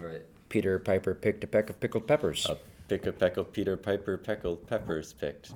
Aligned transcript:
Right. 0.00 0.22
Peter 0.48 0.78
Piper 0.78 1.14
picked 1.14 1.44
a 1.44 1.46
peck 1.46 1.68
of 1.68 1.78
pickled 1.78 2.06
peppers. 2.06 2.46
A 2.48 2.56
pick 2.88 3.04
a 3.04 3.12
peck 3.12 3.36
of 3.36 3.52
Peter 3.52 3.76
Piper 3.76 4.16
pickled 4.16 4.66
peppers 4.66 5.12
picked. 5.12 5.50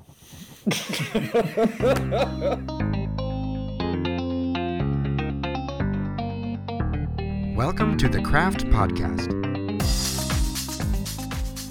Welcome 7.57 7.97
to 7.97 8.07
the 8.07 8.21
Craft 8.23 8.67
Podcast. 8.67 9.33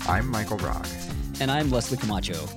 I'm 0.10 0.28
Michael 0.32 0.58
Rog. 0.58 0.88
And 1.40 1.52
I'm 1.52 1.70
Leslie 1.70 1.98
Camacho. 1.98 2.48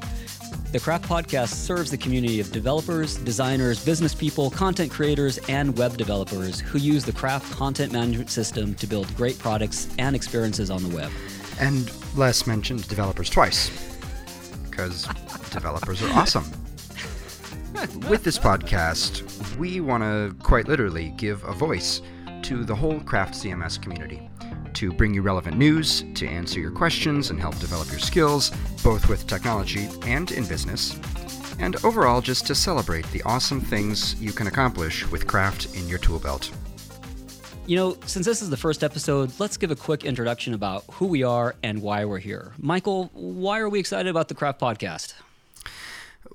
The 0.77 0.82
Craft 0.82 1.08
Podcast 1.08 1.54
serves 1.54 1.90
the 1.90 1.96
community 1.96 2.38
of 2.38 2.52
developers, 2.52 3.16
designers, 3.16 3.82
business 3.82 4.14
people, 4.14 4.50
content 4.50 4.93
creators, 4.93 5.38
and 5.48 5.75
web 5.79 5.96
developers 5.96 6.61
who 6.61 6.76
use 6.76 7.02
the 7.02 7.14
Craft 7.14 7.50
content 7.50 7.95
management 7.95 8.29
system 8.29 8.75
to 8.75 8.86
build 8.86 9.16
great 9.16 9.39
products 9.39 9.89
and 9.98 10.14
experiences 10.14 10.70
on 10.70 10.82
the 10.82 10.94
web. 10.94 11.11
And 11.58 11.90
Les 12.14 12.46
mentioned 12.46 12.86
developers 12.89 13.31
twice, 13.31 13.70
because 14.64 15.08
developers 15.50 16.03
are 16.03 16.11
awesome. 16.11 16.44
With 18.11 18.22
this 18.22 18.39
podcast, 18.39 19.56
we 19.56 19.81
want 19.81 20.03
to 20.03 20.36
quite 20.45 20.68
literally 20.68 21.14
give 21.17 21.43
a 21.45 21.54
voice 21.54 22.03
to 22.43 22.64
the 22.64 22.75
whole 22.75 23.00
Craft 23.00 23.32
CMS 23.32 23.81
community 23.81 24.29
to 24.76 24.93
bring 24.93 25.12
you 25.12 25.22
relevant 25.22 25.57
news, 25.57 26.04
to 26.14 26.26
answer 26.26 26.61
your 26.61 26.71
questions 26.71 27.30
and 27.30 27.40
help 27.40 27.58
develop 27.58 27.90
your 27.90 27.98
skills, 27.98 28.50
both 28.82 29.08
with 29.08 29.26
technology 29.26 29.89
and 30.03 30.30
in 30.30 30.46
business, 30.46 30.98
and 31.58 31.82
overall 31.84 32.20
just 32.20 32.47
to 32.47 32.55
celebrate 32.55 33.05
the 33.12 33.22
awesome 33.22 33.61
things 33.61 34.14
you 34.20 34.33
can 34.33 34.47
accomplish 34.47 35.06
with 35.11 35.27
Craft 35.27 35.75
in 35.75 35.89
your 35.89 35.98
tool 35.98 36.19
belt. 36.19 36.50
You 37.67 37.77
know, 37.77 37.97
since 38.06 38.25
this 38.25 38.42
is 38.42 38.50
the 38.50 38.56
first 38.56 38.84
episode, 38.84 39.33
let's 39.41 39.56
give 39.56 39.70
a 39.72 39.77
quick 39.77 40.05
introduction 40.05 40.55
about 40.55 40.84
who 40.92 41.06
we 41.06 41.25
are 41.25 41.56
and 41.64 41.83
why 41.83 42.05
we're 42.05 42.19
here. 42.19 42.53
Michael, 42.58 43.11
why 43.12 43.58
are 43.58 43.69
we 43.69 43.81
excited 43.81 44.08
about 44.08 44.29
the 44.29 44.34
Craft 44.34 44.61
Podcast? 44.61 45.14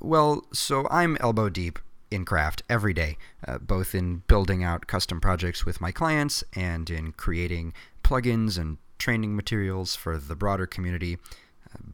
Well, 0.01 0.45
so 0.51 0.88
I'm 0.89 1.16
elbow 1.21 1.47
deep 1.47 1.79
in 2.11 2.25
craft 2.25 2.63
every 2.69 2.94
day, 2.94 3.17
uh, 3.47 3.57
both 3.59 3.95
in 3.95 4.23
building 4.27 4.63
out 4.63 4.88
custom 4.88 5.21
projects 5.21 5.66
with 5.66 5.79
my 5.79 5.91
clients 5.91 6.44
and 6.53 6.89
in 6.89 7.13
creating 7.13 7.73
plugins 8.11 8.57
and 8.57 8.77
training 8.99 9.37
materials 9.37 9.95
for 9.95 10.17
the 10.17 10.35
broader 10.35 10.67
community. 10.67 11.17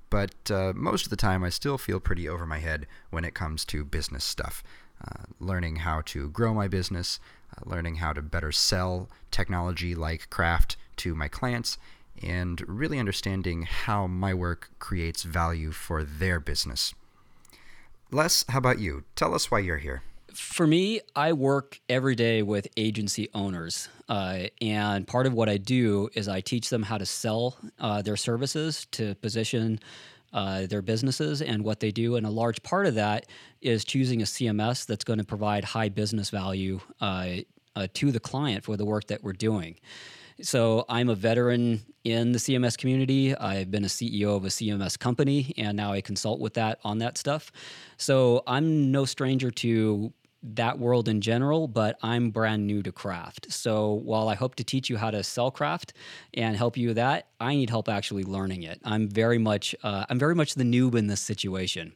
But 0.09 0.49
uh, 0.49 0.73
most 0.75 1.05
of 1.05 1.11
the 1.11 1.15
time, 1.15 1.43
I 1.43 1.49
still 1.49 1.77
feel 1.77 1.99
pretty 1.99 2.27
over 2.27 2.47
my 2.47 2.57
head 2.57 2.87
when 3.11 3.23
it 3.23 3.35
comes 3.35 3.63
to 3.65 3.85
business 3.85 4.23
stuff. 4.23 4.63
Uh, 4.99 5.25
learning 5.39 5.75
how 5.77 6.01
to 6.07 6.29
grow 6.29 6.55
my 6.55 6.67
business, 6.67 7.19
uh, 7.55 7.69
learning 7.69 7.97
how 7.97 8.13
to 8.13 8.23
better 8.23 8.51
sell 8.51 9.09
technology 9.29 9.93
like 9.93 10.31
craft 10.31 10.75
to 10.95 11.13
my 11.13 11.27
clients, 11.27 11.77
and 12.23 12.67
really 12.67 12.97
understanding 12.97 13.61
how 13.61 14.07
my 14.07 14.33
work 14.33 14.71
creates 14.79 15.21
value 15.21 15.71
for 15.71 16.03
their 16.03 16.39
business. 16.39 16.95
Les, 18.09 18.43
how 18.49 18.57
about 18.57 18.79
you? 18.79 19.03
Tell 19.15 19.35
us 19.35 19.51
why 19.51 19.59
you're 19.59 19.77
here. 19.77 20.01
For 20.37 20.67
me, 20.67 21.01
I 21.15 21.33
work 21.33 21.79
every 21.89 22.13
day 22.13 22.43
with 22.43 22.67
agency 22.77 23.27
owners. 23.33 23.89
Uh, 24.07 24.43
and 24.61 25.07
part 25.07 25.25
of 25.25 25.33
what 25.33 25.49
I 25.49 25.57
do 25.57 26.09
is 26.13 26.27
I 26.27 26.41
teach 26.41 26.69
them 26.69 26.83
how 26.83 26.99
to 26.99 27.07
sell 27.07 27.57
uh, 27.79 28.03
their 28.03 28.15
services 28.15 28.85
to 28.91 29.15
position 29.15 29.79
uh, 30.33 30.67
their 30.67 30.83
businesses 30.83 31.41
and 31.41 31.63
what 31.63 31.79
they 31.79 31.89
do. 31.89 32.17
And 32.17 32.25
a 32.25 32.29
large 32.29 32.61
part 32.61 32.85
of 32.85 32.95
that 32.95 33.25
is 33.61 33.83
choosing 33.83 34.21
a 34.21 34.25
CMS 34.25 34.85
that's 34.85 35.03
going 35.03 35.17
to 35.17 35.25
provide 35.25 35.63
high 35.63 35.89
business 35.89 36.29
value 36.29 36.81
uh, 37.01 37.37
uh, 37.75 37.87
to 37.95 38.11
the 38.11 38.19
client 38.19 38.63
for 38.63 38.77
the 38.77 38.85
work 38.85 39.07
that 39.07 39.23
we're 39.23 39.33
doing. 39.33 39.75
So 40.41 40.85
I'm 40.87 41.09
a 41.09 41.15
veteran 41.15 41.81
in 42.03 42.31
the 42.31 42.37
CMS 42.37 42.77
community. 42.77 43.35
I've 43.35 43.71
been 43.71 43.83
a 43.83 43.87
CEO 43.87 44.35
of 44.35 44.45
a 44.45 44.49
CMS 44.49 44.99
company, 44.99 45.53
and 45.57 45.75
now 45.75 45.93
I 45.93 46.01
consult 46.01 46.39
with 46.39 46.53
that 46.53 46.77
on 46.83 46.99
that 46.99 47.17
stuff. 47.17 47.51
So 47.97 48.43
I'm 48.45 48.91
no 48.91 49.05
stranger 49.05 49.49
to 49.49 50.13
that 50.55 50.79
world 50.79 51.07
in 51.07 51.21
general, 51.21 51.67
but 51.67 51.97
I'm 52.01 52.31
brand 52.31 52.65
new 52.65 52.81
to 52.83 52.91
craft. 52.91 53.51
So 53.51 53.93
while 53.93 54.29
I 54.29 54.35
hope 54.35 54.55
to 54.55 54.63
teach 54.63 54.89
you 54.89 54.97
how 54.97 55.11
to 55.11 55.23
sell 55.23 55.51
craft 55.51 55.93
and 56.33 56.55
help 56.55 56.77
you 56.77 56.89
with 56.89 56.95
that, 56.97 57.27
I 57.39 57.55
need 57.55 57.69
help 57.69 57.89
actually 57.89 58.23
learning 58.23 58.63
it. 58.63 58.79
I'm 58.83 59.07
very 59.09 59.37
much 59.37 59.75
uh, 59.83 60.05
I'm 60.09 60.19
very 60.19 60.35
much 60.35 60.55
the 60.55 60.63
noob 60.63 60.95
in 60.95 61.07
this 61.07 61.21
situation. 61.21 61.93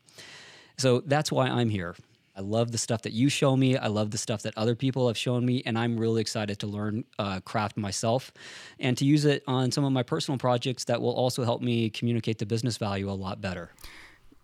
So 0.77 1.01
that's 1.01 1.31
why 1.31 1.47
I'm 1.47 1.69
here. 1.69 1.95
I 2.35 2.41
love 2.41 2.71
the 2.71 2.77
stuff 2.77 3.01
that 3.01 3.13
you 3.13 3.29
show 3.29 3.57
me. 3.57 3.77
I 3.77 3.87
love 3.87 4.11
the 4.11 4.17
stuff 4.17 4.43
that 4.43 4.57
other 4.57 4.75
people 4.75 5.07
have 5.07 5.17
shown 5.17 5.45
me, 5.45 5.61
and 5.65 5.77
I'm 5.77 5.97
really 5.97 6.21
excited 6.21 6.59
to 6.59 6.67
learn 6.67 7.03
uh, 7.19 7.41
craft 7.41 7.77
myself 7.77 8.31
and 8.79 8.97
to 8.97 9.05
use 9.05 9.25
it 9.25 9.43
on 9.47 9.71
some 9.71 9.83
of 9.83 9.91
my 9.91 10.03
personal 10.03 10.37
projects 10.37 10.85
that 10.85 11.01
will 11.01 11.13
also 11.13 11.43
help 11.43 11.61
me 11.61 11.89
communicate 11.89 12.37
the 12.37 12.45
business 12.45 12.77
value 12.77 13.09
a 13.09 13.13
lot 13.13 13.41
better. 13.41 13.71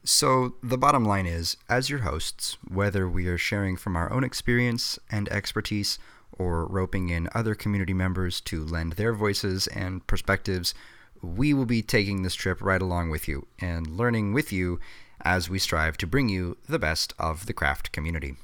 So, 0.09 0.55
the 0.63 0.77
bottom 0.77 1.03
line 1.03 1.25
is 1.25 1.57
as 1.67 1.89
your 1.89 1.99
hosts, 1.99 2.57
whether 2.65 3.09
we 3.09 3.27
are 3.27 3.37
sharing 3.37 3.75
from 3.75 3.97
our 3.97 4.09
own 4.09 4.23
experience 4.23 4.97
and 5.11 5.27
expertise 5.27 5.99
or 6.31 6.65
roping 6.65 7.09
in 7.09 7.27
other 7.35 7.55
community 7.55 7.93
members 7.93 8.39
to 8.41 8.63
lend 8.63 8.93
their 8.93 9.11
voices 9.11 9.67
and 9.67 10.07
perspectives, 10.07 10.73
we 11.21 11.53
will 11.53 11.65
be 11.65 11.81
taking 11.81 12.23
this 12.23 12.35
trip 12.35 12.61
right 12.61 12.81
along 12.81 13.09
with 13.09 13.27
you 13.27 13.47
and 13.59 13.97
learning 13.97 14.31
with 14.31 14.53
you 14.53 14.79
as 15.25 15.49
we 15.49 15.59
strive 15.59 15.97
to 15.97 16.07
bring 16.07 16.29
you 16.29 16.55
the 16.69 16.79
best 16.79 17.13
of 17.19 17.45
the 17.45 17.53
craft 17.53 17.91
community. 17.91 18.37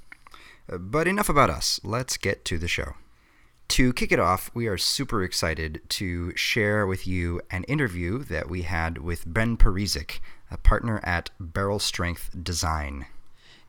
But 0.68 1.07
enough 1.07 1.29
about 1.29 1.50
us, 1.50 1.79
let's 1.81 2.18
get 2.18 2.44
to 2.44 2.57
the 2.57 2.68
show. 2.68 2.96
To 3.69 3.94
kick 3.94 4.12
it 4.12 4.19
off, 4.19 4.52
we 4.53 4.68
are 4.68 4.78
super 4.78 5.23
excited 5.23 5.81
to 5.90 6.35
share 6.35 6.85
with 6.85 7.07
you 7.07 7.40
an 7.50 7.63
interview 7.63 8.19
that 8.25 8.50
we 8.50 8.63
had 8.63 8.97
with 8.97 9.23
Ben 9.25 9.56
Parizek, 9.56 10.19
a 10.53 10.58
partner 10.58 11.00
at 11.03 11.30
Barrel 11.40 11.80
Strength 11.80 12.44
Design. 12.44 13.08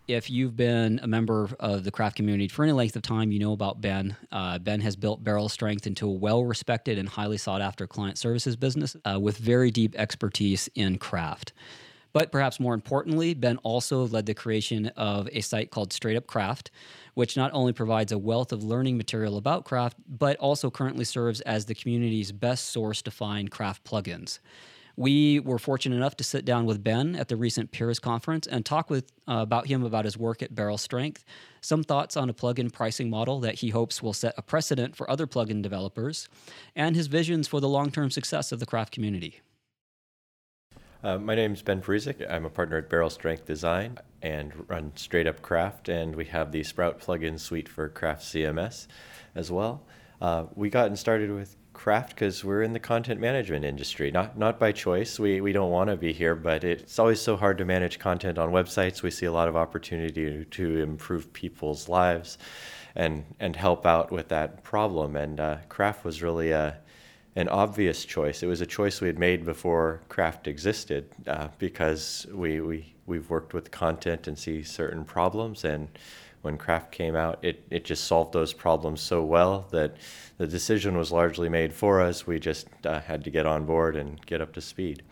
If 0.06 0.28
you've 0.28 0.55
been 0.55 1.00
a 1.03 1.06
member 1.06 1.49
of 1.59 1.84
the 1.84 1.91
craft 1.91 2.17
community 2.17 2.47
for 2.49 2.62
any 2.62 2.72
length 2.72 2.95
of 2.95 3.00
time, 3.03 3.33
you 3.33 3.39
know 3.39 3.53
about 3.53 3.81
Ben. 3.81 4.17
Uh, 4.31 4.59
ben 4.59 4.83
has 4.83 4.97
built 4.97 5.25
Barrel 5.25 5.49
Strength 5.49 5.87
into 5.87 6.06
a 6.06 6.12
well 6.12 6.45
respected 6.45 6.99
and 6.99 7.09
highly 7.09 7.39
sought 7.39 7.62
after 7.62 7.87
client 7.87 8.19
services 8.19 8.55
business 8.55 8.97
uh, 9.06 9.19
with 9.19 9.39
very 9.39 9.71
deep 9.71 9.95
expertise 9.97 10.69
in 10.75 10.99
craft. 10.99 11.55
But 12.12 12.31
perhaps 12.31 12.61
more 12.61 12.75
importantly, 12.75 13.34
Ben 13.34 13.56
also 13.65 14.06
led 14.06 14.27
the 14.27 14.34
creation 14.34 14.87
of 14.97 15.28
a 15.33 15.41
site 15.41 15.71
called 15.72 15.93
Straight 15.93 16.16
Up 16.16 16.28
Craft, 16.28 16.71
which 17.15 17.37
not 17.37 17.51
only 17.53 17.72
provides 17.72 18.12
a 18.12 18.19
wealth 18.19 18.53
of 18.53 18.62
learning 18.62 18.97
material 18.97 19.37
about 19.37 19.65
craft, 19.65 19.97
but 20.06 20.37
also 20.37 20.71
currently 20.71 21.05
serves 21.05 21.41
as 21.41 21.65
the 21.65 21.75
community's 21.75 22.31
best 22.31 22.66
source 22.66 23.03
to 23.03 23.11
find 23.11 23.51
craft 23.51 23.84
plugins. 23.84 24.39
We 24.97 25.41
were 25.41 25.59
fortunate 25.59 25.97
enough 25.97 26.16
to 26.19 26.25
sit 26.25 26.44
down 26.44 26.66
with 26.66 26.84
Ben 26.84 27.16
at 27.16 27.28
the 27.28 27.37
recent 27.37 27.72
Peers 27.72 27.99
conference 27.99 28.47
and 28.47 28.65
talk 28.65 28.91
with 28.91 29.10
uh, 29.28 29.38
about 29.38 29.66
him 29.66 29.82
about 29.82 30.05
his 30.05 30.16
work 30.16 30.41
at 30.41 30.55
Barrel 30.55 30.78
Strength, 30.78 31.25
some 31.60 31.82
thoughts 31.82 32.16
on 32.16 32.31
a 32.31 32.34
plugin 32.34 32.72
pricing 32.72 33.10
model 33.10 33.41
that 33.41 33.56
he 33.56 33.71
hopes 33.71 34.03
will 34.03 34.12
set 34.12 34.34
a 34.37 34.43
precedent 34.43 34.94
for 34.94 35.10
other 35.10 35.27
plugin 35.27 35.62
developers, 35.62 36.28
and 36.77 36.94
his 36.94 37.09
visions 37.09 37.49
for 37.49 37.60
the 37.60 37.69
long-term 37.69 38.10
success 38.10 38.53
of 38.53 38.60
the 38.60 38.66
craft 38.66 38.93
community. 38.93 39.41
Uh, 41.03 41.19
my 41.19 41.34
name 41.34 41.53
is 41.53 41.60
Ben 41.60 41.83
Parizek. 41.83 42.25
I'm 42.31 42.47
a 42.47 42.50
partner 42.50 42.78
at 42.78 42.88
Barrel 42.88 43.10
Strength 43.10 43.44
Design 43.47 43.99
and 44.22 44.53
run 44.71 44.93
Straight 44.94 45.27
Up 45.27 45.43
Craft, 45.43 45.88
and 45.88 46.15
we 46.15 46.25
have 46.27 46.53
the 46.53 46.62
Sprout 46.62 47.00
plugin 47.00 47.38
suite 47.38 47.69
for 47.69 47.88
Craft 47.88 48.22
CMS 48.22 48.87
as 49.34 49.50
well. 49.50 49.84
Uh, 50.21 50.44
we 50.54 50.71
gotten 50.71 50.97
started 50.97 51.31
with 51.31 51.56
craft 51.74 52.10
because 52.10 52.42
we're 52.42 52.62
in 52.62 52.72
the 52.72 52.80
content 52.80 53.20
management 53.20 53.64
industry 53.64 54.10
not 54.10 54.38
not 54.38 54.58
by 54.58 54.72
choice 54.72 55.18
we 55.18 55.40
we 55.40 55.52
don't 55.52 55.70
want 55.70 55.90
to 55.90 55.96
be 55.96 56.12
here 56.12 56.34
but 56.34 56.64
it's 56.64 56.98
always 56.98 57.20
so 57.20 57.36
hard 57.36 57.58
to 57.58 57.64
manage 57.64 57.98
content 57.98 58.38
on 58.38 58.50
websites 58.50 59.02
we 59.02 59.10
see 59.10 59.26
a 59.26 59.32
lot 59.32 59.48
of 59.48 59.56
opportunity 59.56 60.44
to, 60.50 60.82
improve 60.82 61.32
people's 61.32 61.88
lives 61.88 62.38
and 62.94 63.24
and 63.40 63.56
help 63.56 63.84
out 63.84 64.10
with 64.10 64.28
that 64.28 64.62
problem 64.62 65.16
and 65.16 65.40
uh, 65.40 65.56
craft 65.68 66.04
was 66.04 66.22
really 66.22 66.52
a 66.52 66.78
an 67.36 67.48
obvious 67.48 68.04
choice. 68.04 68.42
It 68.42 68.47
was 68.47 68.60
a 68.60 68.66
choice 68.66 69.00
we 69.00 69.09
had 69.09 69.18
made 69.18 69.44
before 69.44 70.03
craft 70.09 70.47
existed 70.47 71.09
uh, 71.27 71.48
because 71.59 72.27
we, 72.32 72.60
we, 72.60 72.94
we've 73.06 73.28
worked 73.28 73.54
with 73.54 73.70
content 73.70 74.28
and 74.28 74.38
see 74.38 74.62
certain 74.62 75.04
problems. 75.04 75.65
And 75.65 75.88
when 76.44 76.58
craft 76.58 76.92
came 76.92 77.16
out, 77.16 77.38
it, 77.41 77.64
it 77.70 77.86
just 77.86 78.04
solved 78.04 78.34
those 78.34 78.52
problems 78.52 79.00
so 79.00 79.24
well 79.24 79.66
that 79.70 79.96
the 80.36 80.46
decision 80.46 80.96
was 80.98 81.10
largely 81.10 81.48
made 81.48 81.72
for 81.72 82.02
us. 82.02 82.26
We 82.26 82.38
just 82.38 82.68
uh, 82.84 83.00
had 83.00 83.24
to 83.24 83.30
get 83.30 83.46
on 83.46 83.64
board 83.64 83.96
and 83.96 84.24
get 84.26 84.42
up 84.42 84.52
to 84.52 84.60
speed. 84.60 85.02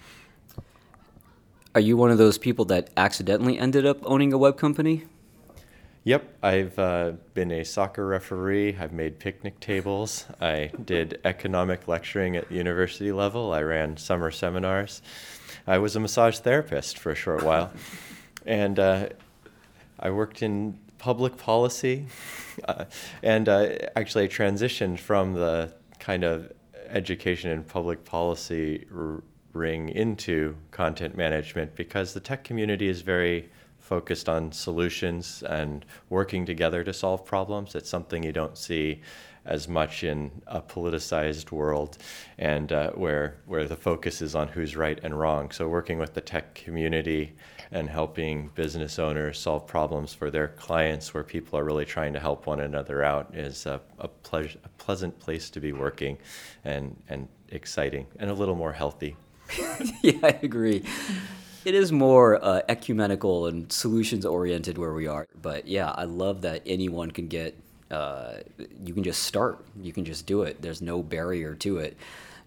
Are 1.75 1.81
you 1.81 1.96
one 1.96 2.11
of 2.11 2.19
those 2.19 2.37
people 2.37 2.67
that 2.67 2.90
accidentally 2.99 3.58
ended 3.58 3.87
up 3.87 3.99
owning 4.02 4.34
a 4.34 4.38
web 4.38 4.58
company? 4.58 5.05
Yep, 6.05 6.37
I've 6.43 6.79
uh, 6.79 7.12
been 7.32 7.50
a 7.50 7.64
soccer 7.64 8.06
referee. 8.06 8.76
I've 8.79 8.93
made 8.93 9.19
picnic 9.19 9.58
tables. 9.58 10.26
I 10.38 10.70
did 10.84 11.19
economic 11.25 11.88
lecturing 11.88 12.37
at 12.37 12.50
the 12.50 12.56
university 12.56 13.11
level. 13.11 13.55
I 13.55 13.62
ran 13.62 13.96
summer 13.96 14.31
seminars. 14.31 15.00
I 15.67 15.79
was 15.79 15.96
a 15.96 16.00
massage 16.00 16.40
therapist 16.40 16.99
for 16.99 17.12
a 17.12 17.14
short 17.14 17.43
while. 17.43 17.73
And 18.44 18.79
uh, 18.79 19.08
I 19.99 20.11
worked 20.11 20.43
in 20.43 20.76
public 21.03 21.37
policy. 21.37 22.07
Uh, 22.69 22.85
and 23.23 23.49
uh, 23.49 23.67
actually, 23.97 24.25
I 24.25 24.29
transitioned 24.29 24.99
from 24.99 25.33
the 25.33 25.73
kind 25.99 26.23
of 26.23 26.53
education 26.91 27.51
and 27.51 27.67
public 27.67 28.05
policy 28.05 28.87
r- 28.95 29.23
ring 29.55 29.89
into 29.89 30.55
content 30.71 31.17
management 31.17 31.75
because 31.75 32.13
the 32.13 32.21
tech 32.21 32.45
community 32.45 32.89
is 32.89 33.01
very 33.01 33.49
focused 33.79 34.29
on 34.29 34.53
solutions 34.53 35.43
and 35.45 35.87
working 36.11 36.45
together 36.45 36.85
to 36.85 36.93
solve 36.93 37.25
problems. 37.25 37.75
It's 37.75 37.89
something 37.89 38.23
you 38.23 38.33
don't 38.33 38.59
see 38.59 39.01
as 39.47 39.67
much 39.67 40.05
in 40.05 40.31
a 40.47 40.61
politicized 40.61 41.51
world 41.51 41.97
and 42.37 42.71
uh, 42.71 42.91
where 42.91 43.37
where 43.47 43.67
the 43.67 43.77
focus 43.77 44.21
is 44.21 44.35
on 44.35 44.49
who's 44.49 44.77
right 44.77 45.01
and 45.03 45.19
wrong. 45.19 45.51
So 45.51 45.69
working 45.69 45.99
with 45.99 46.13
the 46.13 46.21
tech 46.21 46.55
community 46.55 47.33
and 47.73 47.89
helping 47.89 48.49
business 48.49 48.99
owners 48.99 49.39
solve 49.39 49.67
problems 49.67 50.13
for 50.13 50.31
their 50.31 50.49
clients 50.49 51.15
where 51.15 51.25
people 51.25 51.59
are 51.59 51.65
really 51.65 51.87
trying 51.87 52.13
to 52.13 52.21
help 52.21 52.47
one 52.47 52.61
another 52.61 53.03
out 53.03 53.35
is 53.35 53.67
a, 53.67 53.81
a, 53.99 54.09
ple- 54.09 54.41
a 54.41 54.69
pleasant 54.79 55.19
place 55.19 55.49
to 55.51 55.61
be 55.61 55.73
working 55.73 56.19
and, 56.65 56.97
and 57.09 57.29
exciting 57.49 58.07
and 58.19 58.31
a 58.31 58.35
little 58.35 58.55
more 58.55 58.73
healthy. 58.73 59.17
yeah, 60.03 60.19
I 60.23 60.39
agree. 60.43 60.85
It 61.65 61.75
is 61.75 61.93
more 61.93 62.43
uh, 62.45 62.63
ecumenical 62.69 63.47
and 63.47 63.73
solutions 63.73 64.27
oriented 64.27 64.79
where 64.79 64.93
we 64.93 65.07
are. 65.07 65.27
But 65.41 65.67
yeah, 65.67 65.91
I 65.91 66.05
love 66.05 66.43
that 66.43 66.63
anyone 66.67 67.11
can 67.11 67.29
get, 67.29 67.57
uh, 67.91 68.35
you 68.85 68.93
can 68.93 69.05
just 69.05 69.23
start, 69.23 69.65
you 69.81 69.93
can 69.93 70.05
just 70.05 70.27
do 70.27 70.43
it. 70.43 70.61
There's 70.61 70.83
no 70.83 71.03
barrier 71.03 71.55
to 71.57 71.79
it. 71.79 71.97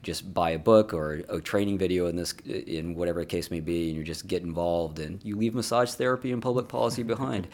Just 0.06 0.34
buy 0.34 0.52
a 0.52 0.60
book 0.60 0.94
or 0.94 1.24
a 1.30 1.42
training 1.42 1.80
video 1.80 2.06
in 2.06 2.16
this, 2.16 2.34
in 2.46 2.94
whatever 2.94 3.22
the 3.22 3.26
case 3.26 3.50
may 3.50 3.60
be, 3.60 3.90
and 3.90 3.98
you 3.98 4.04
just 4.04 4.28
get 4.28 4.44
involved 4.44 5.00
and 5.00 5.20
you 5.24 5.36
leave 5.36 5.56
massage 5.56 5.92
therapy 5.92 6.32
and 6.32 6.42
public 6.42 6.68
policy 6.68 7.02
behind. 7.16 7.48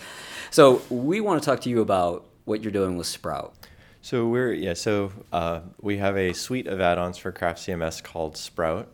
So 0.49 0.81
we 0.89 1.21
want 1.21 1.41
to 1.41 1.45
talk 1.49 1.61
to 1.61 1.69
you 1.69 1.79
about 1.79 2.25
what 2.43 2.61
you're 2.61 2.73
doing 2.73 2.97
with 2.97 3.07
Sprout. 3.07 3.55
So 4.03 4.27
we're 4.27 4.51
yeah. 4.51 4.73
So 4.73 5.11
uh, 5.31 5.61
we 5.79 5.97
have 5.97 6.17
a 6.17 6.33
suite 6.33 6.67
of 6.67 6.81
add-ons 6.81 7.19
for 7.19 7.31
Craft 7.31 7.59
CMS 7.59 8.03
called 8.03 8.35
Sprout, 8.35 8.91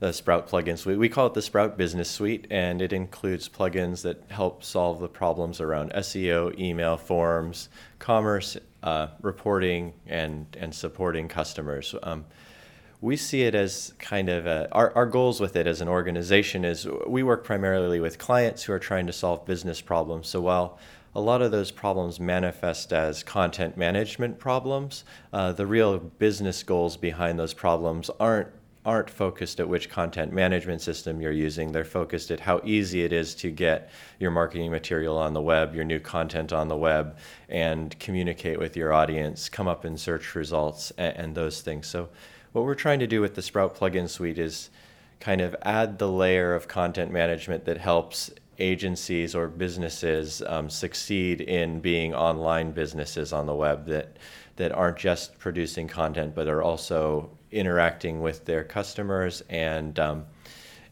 the 0.00 0.12
Sprout 0.12 0.48
plugin 0.48 0.76
suite. 0.76 0.98
We 0.98 1.08
call 1.08 1.26
it 1.28 1.34
the 1.34 1.42
Sprout 1.42 1.78
Business 1.78 2.10
Suite, 2.10 2.46
and 2.50 2.82
it 2.82 2.92
includes 2.92 3.48
plugins 3.48 4.02
that 4.02 4.22
help 4.30 4.62
solve 4.62 5.00
the 5.00 5.08
problems 5.08 5.62
around 5.62 5.92
SEO, 5.94 6.58
email, 6.58 6.98
forms, 6.98 7.70
commerce, 7.98 8.58
uh, 8.82 9.08
reporting, 9.22 9.94
and 10.06 10.46
and 10.60 10.74
supporting 10.74 11.26
customers. 11.26 11.94
Um, 12.02 12.26
we 13.00 13.16
see 13.16 13.42
it 13.42 13.54
as 13.54 13.94
kind 13.98 14.28
of 14.28 14.46
a, 14.46 14.68
our, 14.72 14.92
our 14.94 15.06
goals 15.06 15.40
with 15.40 15.56
it 15.56 15.66
as 15.66 15.80
an 15.80 15.88
organization 15.88 16.64
is 16.64 16.86
we 17.06 17.22
work 17.22 17.44
primarily 17.44 17.98
with 17.98 18.18
clients 18.18 18.64
who 18.64 18.72
are 18.72 18.78
trying 18.78 19.06
to 19.06 19.12
solve 19.12 19.46
business 19.46 19.80
problems. 19.80 20.28
So 20.28 20.40
while 20.40 20.78
a 21.14 21.20
lot 21.20 21.42
of 21.42 21.50
those 21.50 21.70
problems 21.70 22.20
manifest 22.20 22.92
as 22.92 23.22
content 23.22 23.76
management 23.76 24.38
problems. 24.38 25.04
Uh, 25.32 25.52
the 25.52 25.66
real 25.66 25.98
business 25.98 26.62
goals 26.62 26.96
behind 26.96 27.38
those 27.38 27.54
problems 27.54 28.10
aren't 28.20 28.48
aren't 28.86 29.10
focused 29.10 29.60
at 29.60 29.68
which 29.68 29.90
content 29.90 30.32
management 30.32 30.80
system 30.80 31.20
you're 31.20 31.30
using. 31.30 31.70
They're 31.70 31.84
focused 31.84 32.30
at 32.30 32.40
how 32.40 32.62
easy 32.64 33.04
it 33.04 33.12
is 33.12 33.34
to 33.36 33.50
get 33.50 33.90
your 34.18 34.30
marketing 34.30 34.70
material 34.70 35.18
on 35.18 35.34
the 35.34 35.42
web, 35.42 35.74
your 35.74 35.84
new 35.84 36.00
content 36.00 36.50
on 36.50 36.68
the 36.68 36.76
web, 36.78 37.18
and 37.50 37.98
communicate 37.98 38.58
with 38.58 38.78
your 38.78 38.94
audience, 38.94 39.50
come 39.50 39.68
up 39.68 39.84
in 39.84 39.98
search 39.98 40.34
results, 40.34 40.92
and, 40.96 41.14
and 41.16 41.34
those 41.34 41.60
things. 41.60 41.88
So, 41.88 42.08
what 42.52 42.64
we're 42.64 42.74
trying 42.74 42.98
to 42.98 43.06
do 43.06 43.20
with 43.20 43.34
the 43.34 43.42
Sprout 43.42 43.76
plugin 43.76 44.08
suite 44.08 44.38
is 44.38 44.70
kind 45.20 45.40
of 45.40 45.54
add 45.62 45.98
the 45.98 46.08
layer 46.08 46.54
of 46.54 46.66
content 46.66 47.12
management 47.12 47.64
that 47.66 47.78
helps 47.78 48.30
agencies 48.58 49.34
or 49.34 49.48
businesses 49.48 50.42
um, 50.46 50.68
succeed 50.68 51.40
in 51.40 51.80
being 51.80 52.14
online 52.14 52.72
businesses 52.72 53.32
on 53.32 53.46
the 53.46 53.54
web 53.54 53.86
that 53.86 54.16
that 54.56 54.72
aren't 54.72 54.98
just 54.98 55.38
producing 55.38 55.88
content 55.88 56.34
but 56.34 56.46
are 56.46 56.62
also 56.62 57.30
interacting 57.50 58.20
with 58.20 58.44
their 58.44 58.62
customers 58.62 59.42
and 59.48 59.98
um, 59.98 60.26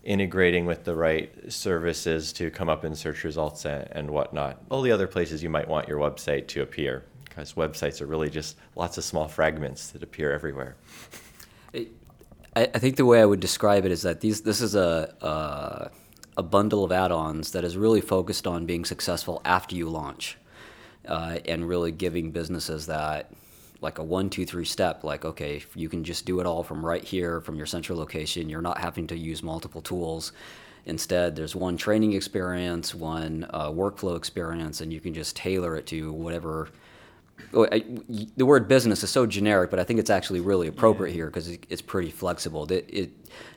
integrating 0.04 0.64
with 0.64 0.84
the 0.84 0.94
right 0.94 1.52
services 1.52 2.32
to 2.32 2.50
come 2.50 2.70
up 2.70 2.84
in 2.84 2.94
search 2.94 3.24
results 3.24 3.66
and, 3.66 3.86
and 3.92 4.10
whatnot. 4.10 4.62
All 4.70 4.80
the 4.80 4.92
other 4.92 5.06
places 5.06 5.42
you 5.42 5.50
might 5.50 5.68
want 5.68 5.86
your 5.86 5.98
website 5.98 6.46
to 6.48 6.62
appear 6.62 7.04
because 7.24 7.52
websites 7.52 8.00
are 8.00 8.06
really 8.06 8.30
just 8.30 8.56
lots 8.74 8.96
of 8.96 9.04
small 9.04 9.28
fragments 9.28 9.90
that 9.90 10.02
appear 10.02 10.32
everywhere. 10.32 10.76
I, 12.54 12.62
I 12.74 12.78
think 12.78 12.96
the 12.96 13.04
way 13.04 13.20
I 13.20 13.24
would 13.24 13.40
describe 13.40 13.84
it 13.84 13.92
is 13.92 14.02
that 14.02 14.20
these 14.20 14.42
this 14.42 14.60
is 14.60 14.74
a, 14.74 15.14
a 15.20 15.90
a 16.36 16.42
bundle 16.42 16.84
of 16.84 16.92
add-ons 16.92 17.50
that 17.50 17.64
is 17.64 17.76
really 17.76 18.00
focused 18.00 18.46
on 18.46 18.64
being 18.64 18.84
successful 18.84 19.42
after 19.44 19.74
you 19.74 19.88
launch, 19.88 20.38
uh, 21.06 21.38
and 21.46 21.68
really 21.68 21.90
giving 21.90 22.30
businesses 22.30 22.86
that 22.86 23.32
like 23.80 23.98
a 23.98 24.04
one 24.04 24.28
two 24.28 24.44
three 24.44 24.64
step 24.64 25.04
like 25.04 25.24
okay 25.24 25.62
you 25.74 25.88
can 25.88 26.02
just 26.02 26.24
do 26.26 26.40
it 26.40 26.46
all 26.46 26.64
from 26.64 26.84
right 26.84 27.04
here 27.04 27.40
from 27.40 27.56
your 27.56 27.66
central 27.66 27.96
location 27.96 28.48
you're 28.48 28.60
not 28.60 28.78
having 28.78 29.06
to 29.06 29.16
use 29.16 29.42
multiple 29.42 29.80
tools. 29.80 30.32
Instead 30.86 31.36
there's 31.36 31.54
one 31.54 31.76
training 31.76 32.12
experience 32.12 32.94
one 32.94 33.46
uh, 33.50 33.70
workflow 33.70 34.16
experience 34.16 34.80
and 34.80 34.92
you 34.92 35.00
can 35.00 35.14
just 35.14 35.36
tailor 35.36 35.76
it 35.76 35.86
to 35.86 36.12
whatever 36.12 36.70
oh, 37.54 37.66
the 38.36 38.46
word 38.46 38.68
business 38.68 39.02
is 39.02 39.10
so 39.10 39.26
generic, 39.26 39.70
but 39.70 39.78
I 39.78 39.84
think 39.84 40.00
it's 40.00 40.10
actually 40.10 40.40
really 40.40 40.68
appropriate 40.68 41.12
yeah. 41.12 41.16
here 41.16 41.26
because 41.26 41.48
it's 41.48 41.82
pretty 41.82 42.10
flexible. 42.10 42.70
It, 42.70 42.88
it, 42.88 43.10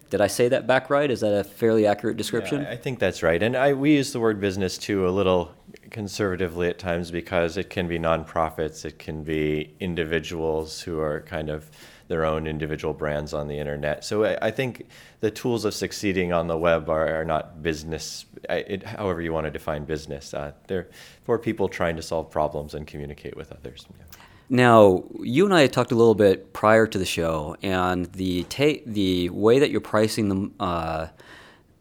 did 0.10 0.22
I 0.22 0.28
say 0.28 0.50
that 0.50 0.68
back 0.68 0.90
right? 0.90 1.10
Is 1.10 1.22
that 1.22 1.34
a 1.34 1.44
fairly 1.44 1.88
accurate 1.88 2.18
description? 2.18 2.64
Yeah, 2.64 2.70
I 2.72 2.76
think 2.76 3.00
that's 3.00 3.24
right. 3.24 3.42
And 3.42 3.56
I, 3.56 3.74
we 3.74 3.96
use 3.96 4.12
the 4.12 4.20
word 4.20 4.42
business 4.42 4.78
too 4.78 5.08
a 5.08 5.10
little 5.10 5.54
conservatively 5.90 6.68
at 6.68 6.80
times 6.80 7.12
because 7.12 7.58
it 7.58 7.70
can 7.70 7.88
be 7.88 7.98
nonprofits, 7.98 8.84
it 8.86 9.00
can 9.00 9.24
be 9.24 9.74
individuals 9.80 10.82
who 10.82 11.00
are 11.00 11.22
kind 11.22 11.50
of 11.50 11.70
their 12.12 12.26
own 12.26 12.46
individual 12.46 12.94
brands 12.94 13.34
on 13.34 13.48
the 13.48 13.58
internet. 13.58 14.04
So 14.04 14.26
I, 14.26 14.48
I 14.48 14.52
think 14.52 14.88
the 15.22 15.32
tools 15.32 15.64
of 15.64 15.74
succeeding 15.74 16.34
on 16.34 16.48
the 16.48 16.58
web 16.58 16.90
are, 16.90 17.22
are 17.22 17.24
not 17.26 17.64
business, 17.64 18.26
it, 18.50 18.84
however 18.84 19.22
you 19.22 19.32
want 19.32 19.46
to 19.46 19.52
define 19.52 19.86
business. 19.86 20.34
Uh, 20.34 20.52
they're 20.68 20.90
for 21.24 21.40
people 21.40 21.70
trying 21.70 21.96
to 21.96 22.02
solve 22.02 22.30
problems 22.30 22.74
and 22.74 22.86
communicate 22.86 23.38
with 23.38 23.54
others. 23.54 23.86
Yeah. 23.98 24.06
Now, 24.50 25.06
you 25.22 25.46
and 25.46 25.54
I 25.54 25.62
had 25.62 25.72
talked 25.72 25.94
a 25.94 25.96
little 25.96 26.14
bit 26.14 26.52
prior 26.52 26.86
to 26.86 26.98
the 26.98 27.06
show, 27.06 27.56
and 27.62 28.08
the 28.08 28.44
ta- 28.44 28.84
the 28.86 29.30
way 29.30 29.60
that 29.60 29.72
you're 29.72 29.80
pricing 29.80 30.28
them, 30.28 30.54
uh, 30.60 31.08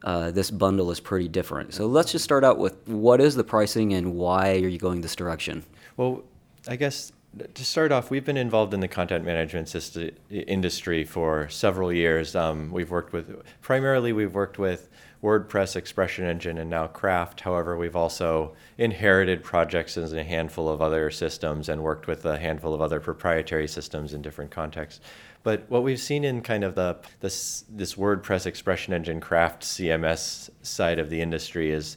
uh, 0.05 0.31
this 0.31 0.53
bundle 0.53 0.93
is 0.93 1.01
pretty 1.01 1.27
different. 1.27 1.75
So 1.75 1.89
let's 1.89 2.13
just 2.13 2.23
start 2.23 2.45
out 2.45 2.59
with 2.59 2.77
what 2.87 3.21
is 3.21 3.35
the 3.35 3.43
pricing 3.43 3.95
and 3.95 4.15
why 4.15 4.53
are 4.53 4.69
you 4.69 4.79
going 4.79 5.01
this 5.01 5.17
direction? 5.17 5.65
Well, 5.97 6.23
I 6.69 6.77
guess 6.77 7.11
to 7.55 7.65
start 7.65 7.93
off, 7.93 8.11
we've 8.11 8.25
been 8.25 8.37
involved 8.37 8.75
in 8.75 8.81
the 8.81 8.89
content 8.89 9.25
management 9.25 9.69
system 9.69 10.11
industry 10.31 11.05
for 11.05 11.49
several 11.49 11.93
years. 11.93 12.35
Um, 12.35 12.71
we've 12.71 12.91
worked 12.91 13.13
with 13.13 13.43
primarily 13.63 14.13
we've 14.13 14.35
worked 14.35 14.59
with 14.59 14.89
WordPress, 15.23 15.77
Expression 15.77 16.25
Engine, 16.25 16.59
and 16.59 16.71
now 16.71 16.87
Craft. 16.87 17.43
However, 17.43 17.77
we've 17.77 17.95
also 17.95 18.55
inherited 18.79 19.45
projects 19.45 19.97
in 19.97 20.19
a 20.19 20.25
handful 20.25 20.69
of 20.69 20.81
other 20.81 21.11
systems 21.11 21.69
and 21.69 21.83
worked 21.83 22.07
with 22.07 22.25
a 22.25 22.39
handful 22.39 22.75
of 22.75 22.81
other 22.81 23.01
proprietary 23.01 23.69
systems 23.69 24.15
in 24.15 24.23
different 24.23 24.51
contexts. 24.51 25.01
But 25.43 25.65
what 25.69 25.83
we've 25.83 26.01
seen 26.01 26.25
in 26.25 26.41
kind 26.43 26.65
of 26.65 26.75
the 26.75 26.99
this 27.21 27.65
this 27.69 27.95
WordPress, 27.95 28.47
Expression 28.47 28.93
Engine, 28.93 29.21
Craft, 29.21 29.63
CMS 29.63 30.51
side 30.63 30.99
of 30.99 31.11
the 31.11 31.21
industry 31.21 31.71
is 31.71 31.97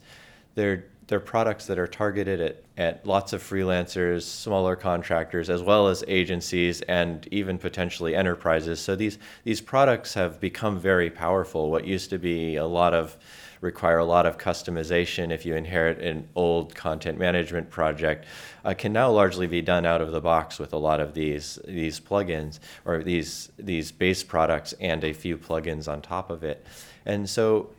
they're 0.55 0.85
they're 1.07 1.19
products 1.19 1.65
that 1.65 1.77
are 1.77 1.87
targeted 1.87 2.39
at, 2.39 2.63
at 2.77 3.05
lots 3.05 3.33
of 3.33 3.41
freelancers, 3.41 4.23
smaller 4.23 4.75
contractors, 4.75 5.49
as 5.49 5.61
well 5.61 5.87
as 5.87 6.03
agencies 6.07 6.81
and 6.81 7.27
even 7.31 7.57
potentially 7.57 8.15
enterprises. 8.15 8.79
So 8.79 8.95
these 8.95 9.17
these 9.43 9.61
products 9.61 10.13
have 10.13 10.39
become 10.39 10.79
very 10.79 11.09
powerful. 11.09 11.71
What 11.71 11.85
used 11.85 12.09
to 12.11 12.17
be 12.17 12.55
a 12.55 12.65
lot 12.65 12.93
of 12.93 13.17
require 13.63 13.97
a 13.97 14.05
lot 14.05 14.25
of 14.25 14.37
customization 14.37 15.31
if 15.31 15.45
you 15.45 15.55
inherit 15.55 15.97
an 15.99 16.27
old 16.35 16.75
content 16.75 17.17
management 17.17 17.69
project 17.69 18.25
uh, 18.65 18.73
can 18.73 18.91
now 18.91 19.09
largely 19.09 19.47
be 19.47 19.61
done 19.61 19.85
out 19.85 20.01
of 20.01 20.11
the 20.11 20.19
box 20.19 20.59
with 20.59 20.73
a 20.73 20.77
lot 20.77 20.99
of 20.99 21.13
these 21.13 21.57
these 21.65 21.99
plugins 21.99 22.59
or 22.85 23.03
these 23.03 23.49
these 23.57 23.91
base 23.91 24.21
products 24.21 24.73
and 24.81 25.03
a 25.03 25.13
few 25.13 25.37
plugins 25.37 25.87
on 25.87 26.01
top 26.01 26.29
of 26.29 26.43
it. 26.43 26.65
And 27.05 27.29
so 27.29 27.69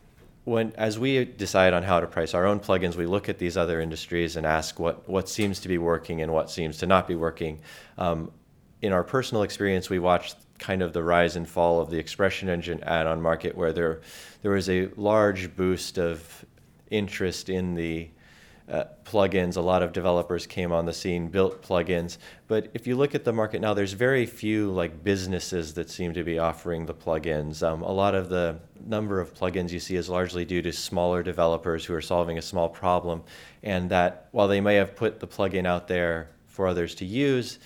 when 0.45 0.71
as 0.77 0.97
we 0.97 1.25
decide 1.25 1.73
on 1.73 1.83
how 1.83 1.99
to 1.99 2.07
price 2.07 2.33
our 2.33 2.45
own 2.45 2.59
plugins, 2.59 2.95
we 2.95 3.07
look 3.07 3.27
at 3.29 3.39
these 3.39 3.57
other 3.57 3.81
industries 3.81 4.35
and 4.35 4.45
ask 4.45 4.79
what 4.79 5.09
what 5.09 5.27
seems 5.27 5.59
to 5.61 5.67
be 5.67 5.77
working 5.77 6.21
and 6.21 6.31
what 6.31 6.49
seems 6.49 6.77
to 6.77 6.85
not 6.85 7.07
be 7.07 7.15
working. 7.15 7.59
Um, 7.97 8.31
in 8.81 8.93
our 8.93 9.03
personal 9.03 9.43
experience, 9.43 9.89
we 9.89 9.99
watched 9.99 10.37
kind 10.59 10.81
of 10.81 10.93
the 10.93 11.03
rise 11.03 11.35
and 11.35 11.49
fall 11.49 11.81
of 11.81 11.89
the 11.89 11.97
expression 11.97 12.47
engine 12.47 12.81
add-on 12.83 13.21
market, 13.21 13.57
where 13.57 13.73
there 13.73 14.01
there 14.43 14.51
was 14.51 14.69
a 14.69 14.87
large 14.95 15.55
boost 15.55 15.97
of 15.97 16.45
interest 16.91 17.49
in 17.49 17.73
the 17.73 18.07
uh, 18.69 18.85
plugins. 19.03 19.57
A 19.57 19.61
lot 19.61 19.83
of 19.83 19.93
developers 19.93 20.47
came 20.47 20.71
on 20.71 20.85
the 20.85 20.93
scene, 20.93 21.27
built 21.27 21.61
plugins. 21.61 22.17
But 22.47 22.69
if 22.73 22.87
you 22.87 22.95
look 22.95 23.13
at 23.13 23.23
the 23.23 23.33
market 23.33 23.61
now, 23.61 23.73
there's 23.73 23.93
very 23.93 24.25
few 24.25 24.71
like 24.71 25.03
businesses 25.03 25.73
that 25.75 25.89
seem 25.89 26.13
to 26.13 26.23
be 26.23 26.39
offering 26.39 26.85
the 26.85 26.93
plugins. 26.93 27.61
Um, 27.61 27.81
a 27.83 27.91
lot 27.91 28.15
of 28.15 28.29
the 28.29 28.59
number 28.85 29.19
of 29.19 29.33
plugins 29.33 29.71
you 29.71 29.79
see 29.79 29.95
is 29.95 30.09
largely 30.09 30.45
due 30.45 30.61
to 30.61 30.71
smaller 30.71 31.23
developers 31.23 31.85
who 31.85 31.93
are 31.93 32.01
solving 32.01 32.37
a 32.37 32.41
small 32.41 32.69
problem, 32.69 33.23
and 33.63 33.89
that 33.91 34.29
while 34.31 34.47
they 34.47 34.61
may 34.61 34.75
have 34.75 34.95
put 34.95 35.19
the 35.19 35.27
plugin 35.27 35.65
out 35.65 35.87
there 35.87 36.29
for 36.47 36.67
others 36.67 36.95
to 36.95 37.05
use, 37.05 37.59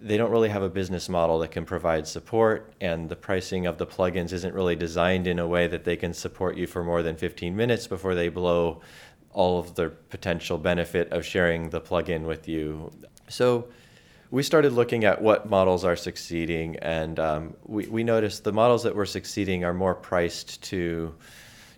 they 0.00 0.16
don't 0.16 0.30
really 0.30 0.48
have 0.48 0.62
a 0.62 0.68
business 0.68 1.08
model 1.08 1.40
that 1.40 1.50
can 1.50 1.64
provide 1.64 2.06
support, 2.06 2.72
and 2.80 3.08
the 3.08 3.16
pricing 3.16 3.66
of 3.66 3.78
the 3.78 3.86
plugins 3.86 4.32
isn't 4.32 4.54
really 4.54 4.76
designed 4.76 5.26
in 5.26 5.40
a 5.40 5.46
way 5.46 5.66
that 5.66 5.84
they 5.84 5.96
can 5.96 6.14
support 6.14 6.56
you 6.56 6.66
for 6.66 6.84
more 6.84 7.02
than 7.02 7.16
15 7.16 7.56
minutes 7.56 7.88
before 7.88 8.14
they 8.14 8.28
blow 8.28 8.80
all 9.32 9.58
of 9.58 9.74
the 9.74 9.90
potential 10.10 10.58
benefit 10.58 11.12
of 11.12 11.24
sharing 11.24 11.70
the 11.70 11.80
plugin 11.80 12.22
with 12.22 12.48
you. 12.48 12.90
So 13.28 13.68
we 14.30 14.42
started 14.42 14.72
looking 14.72 15.04
at 15.04 15.22
what 15.22 15.48
models 15.48 15.84
are 15.84 15.96
succeeding, 15.96 16.76
and 16.76 17.18
um, 17.18 17.54
we, 17.64 17.86
we 17.86 18.04
noticed 18.04 18.44
the 18.44 18.52
models 18.52 18.82
that 18.82 18.94
were 18.94 19.06
succeeding 19.06 19.64
are 19.64 19.74
more 19.74 19.94
priced 19.94 20.62
to 20.64 21.14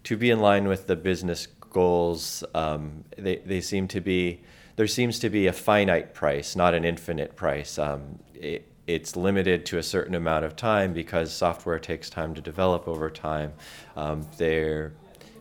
to 0.03 0.17
be 0.17 0.31
in 0.31 0.41
line 0.41 0.67
with 0.67 0.87
the 0.87 0.97
business 0.97 1.47
goals. 1.69 2.43
Um, 2.55 3.05
they, 3.19 3.37
they 3.37 3.61
seem 3.61 3.87
to 3.89 4.01
be 4.01 4.43
there 4.77 4.87
seems 4.87 5.19
to 5.19 5.29
be 5.29 5.47
a 5.47 5.53
finite 5.53 6.15
price, 6.15 6.57
not 6.57 6.75
an 6.75 6.85
infinite 6.85 7.37
price. 7.37 7.79
Um, 7.79 8.19
it, 8.35 8.67
it's 8.87 9.15
limited 9.15 9.67
to 9.67 9.79
a 9.79 9.83
certain 9.83 10.15
amount 10.15 10.45
of 10.45 10.57
time 10.57 10.93
because 10.93 11.33
software 11.33 11.79
takes 11.79 12.11
time 12.11 12.35
to 12.35 12.41
develop 12.41 12.89
over 12.89 13.11
time. 13.11 13.53
Um, 13.95 14.27
they're 14.37 14.95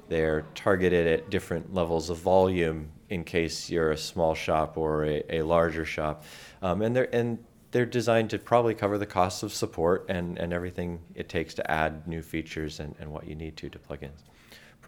they're 0.09 0.43
targeted 0.55 1.07
at 1.07 1.29
different 1.29 1.73
levels 1.73 2.09
of 2.09 2.17
volume 2.17 2.91
in 3.09 3.23
case 3.23 3.69
you're 3.69 3.91
a 3.91 3.97
small 3.97 4.35
shop 4.35 4.77
or 4.77 5.05
a, 5.05 5.23
a 5.29 5.41
larger 5.41 5.85
shop, 5.85 6.23
um, 6.61 6.81
and 6.81 6.95
they're 6.95 7.13
and 7.15 7.39
they're 7.71 7.85
designed 7.85 8.31
to 8.31 8.39
probably 8.39 8.73
cover 8.73 8.97
the 8.97 9.05
costs 9.05 9.43
of 9.43 9.53
support 9.53 10.05
and, 10.09 10.39
and 10.39 10.51
everything 10.53 10.99
it 11.13 11.29
takes 11.29 11.53
to 11.53 11.71
add 11.71 12.07
new 12.07 12.21
features 12.21 12.79
and, 12.79 12.95
and 12.99 13.11
what 13.11 13.27
you 13.27 13.35
need 13.35 13.55
to 13.57 13.69
to 13.69 13.77
plugins 13.77 14.23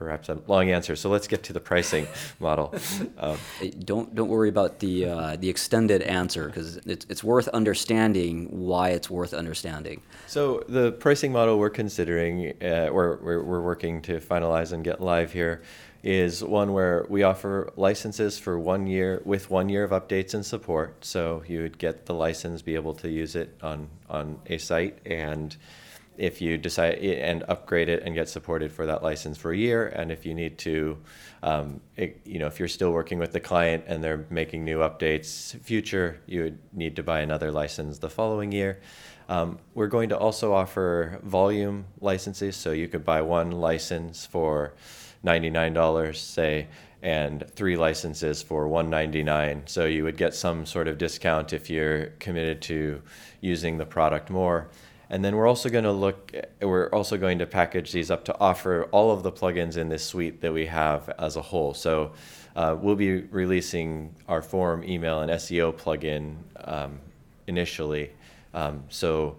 perhaps 0.01 0.29
a 0.29 0.39
long 0.48 0.72
answer. 0.72 0.96
So 0.96 1.10
let's 1.10 1.27
get 1.27 1.43
to 1.43 1.53
the 1.53 1.60
pricing 1.60 2.08
model. 2.39 2.74
Um, 3.20 3.38
don't 3.86 4.15
don't 4.15 4.29
worry 4.29 4.50
about 4.50 4.79
the 4.79 5.05
uh, 5.05 5.36
the 5.36 5.48
extended 5.48 6.01
answer 6.01 6.48
because 6.48 6.77
it's 6.77 7.05
it's 7.08 7.24
worth 7.24 7.48
understanding 7.50 8.48
why 8.50 8.89
it's 8.89 9.10
worth 9.12 9.34
understanding. 9.34 10.01
So 10.25 10.63
the 10.67 10.91
pricing 10.93 11.31
model 11.31 11.60
we're 11.60 11.70
considering, 11.70 12.53
uh, 12.62 12.89
or 12.96 13.20
we're, 13.22 13.43
we're 13.43 13.62
working 13.62 14.01
to 14.03 14.20
finalize 14.20 14.72
and 14.72 14.84
get 14.84 15.01
live 15.01 15.31
here, 15.34 15.62
is 16.03 16.43
one 16.43 16.74
where 16.74 17.05
we 17.08 17.22
offer 17.22 17.72
licenses 17.75 18.39
for 18.39 18.58
one 18.58 18.88
year 18.88 19.22
with 19.24 19.51
one 19.51 19.70
year 19.70 19.84
of 19.84 19.91
updates 19.91 20.34
and 20.34 20.43
support. 20.43 21.05
So 21.05 21.43
you 21.48 21.62
would 21.62 21.77
get 21.77 22.08
the 22.08 22.15
license, 22.15 22.63
be 22.63 22.74
able 22.74 22.96
to 22.96 23.08
use 23.08 23.36
it 23.36 23.55
on 23.62 23.88
on 24.10 24.39
a 24.48 24.58
site 24.58 24.98
and 25.05 25.55
if 26.18 26.41
you 26.41 26.58
decide 26.58 26.96
and 27.00 27.44
upgrade 27.48 27.89
it 27.89 28.03
and 28.03 28.13
get 28.13 28.30
supported 28.30 28.72
for 28.72 28.86
that 28.86 29.01
license 29.01 29.38
for 29.38 29.51
a 29.51 29.58
year, 29.58 29.88
and 29.88 30.12
if 30.12 30.25
you 30.25 30.34
need 30.34 30.58
to, 30.60 30.98
um, 31.44 31.82
it, 31.96 32.22
you 32.25 32.39
know, 32.39 32.48
if 32.48 32.60
you're 32.60 32.68
still 32.68 32.91
working 32.91 33.18
with 33.18 33.32
the 33.32 33.39
client 33.39 33.84
and 33.88 34.03
they're 34.03 34.25
making 34.30 34.63
new 34.63 34.80
updates 34.80 35.60
future, 35.62 36.20
you 36.27 36.44
would 36.44 36.60
need 36.74 36.96
to 36.96 37.03
buy 37.03 37.22
another 37.22 37.51
license 37.51 37.98
the 38.00 38.10
following 38.10 38.51
year. 38.51 38.80
Um, 39.30 39.60
we're 39.74 39.88
going 39.88 40.10
to 40.10 40.18
also 40.18 40.53
offer 40.53 41.20
volume 41.24 41.86
licenses, 42.01 42.56
so 42.56 42.72
you 42.72 42.88
could 42.88 43.06
buy 43.06 43.22
one 43.22 43.51
license 43.51 44.25
for 44.25 44.74
$99, 45.25 46.15
say, 46.15 46.68
and 47.03 47.44
three 47.56 47.75
licenses 47.75 48.44
for 48.44 48.68
199 48.68 49.63
so 49.65 49.86
you 49.86 50.03
would 50.03 50.18
get 50.18 50.36
some 50.36 50.65
sort 50.65 50.88
of 50.88 50.98
discount 51.00 51.51
if 51.51 51.70
you're 51.70 52.08
committed 52.20 52.62
to 52.62 53.01
using 53.41 53.77
the 53.77 53.86
product 53.86 54.30
more 54.30 54.70
and 55.12 55.25
then 55.25 55.36
we're 55.36 55.46
also 55.46 55.70
going 55.70 55.84
to 55.84 55.91
look, 55.91 56.34
we're 56.62 56.88
also 56.89 57.18
going 57.18 57.39
to 57.39 57.46
package 57.46 57.91
these 57.91 58.10
up 58.10 58.24
to 58.25 58.39
offer 58.39 58.86
all 58.91 59.12
of 59.12 59.24
the 59.24 59.32
plugins 59.32 59.75
in 59.75 59.89
this 59.89 60.06
suite 60.06 60.39
that 60.39 60.53
we 60.53 60.65
have 60.68 61.10
as 61.20 61.36
a 61.36 61.41
whole. 61.41 61.74
So 61.74 62.13
uh, 62.56 62.77
we'll 62.80 62.96
be 62.96 63.24
releasing 63.24 64.15
our 64.30 64.41
form, 64.41 64.86
email, 64.86 65.20
and 65.20 65.30
SEO 65.32 65.74
plugin 65.74 66.36
um, 66.63 66.98
initially. 67.46 68.12
Um, 68.53 68.86
so 68.88 69.36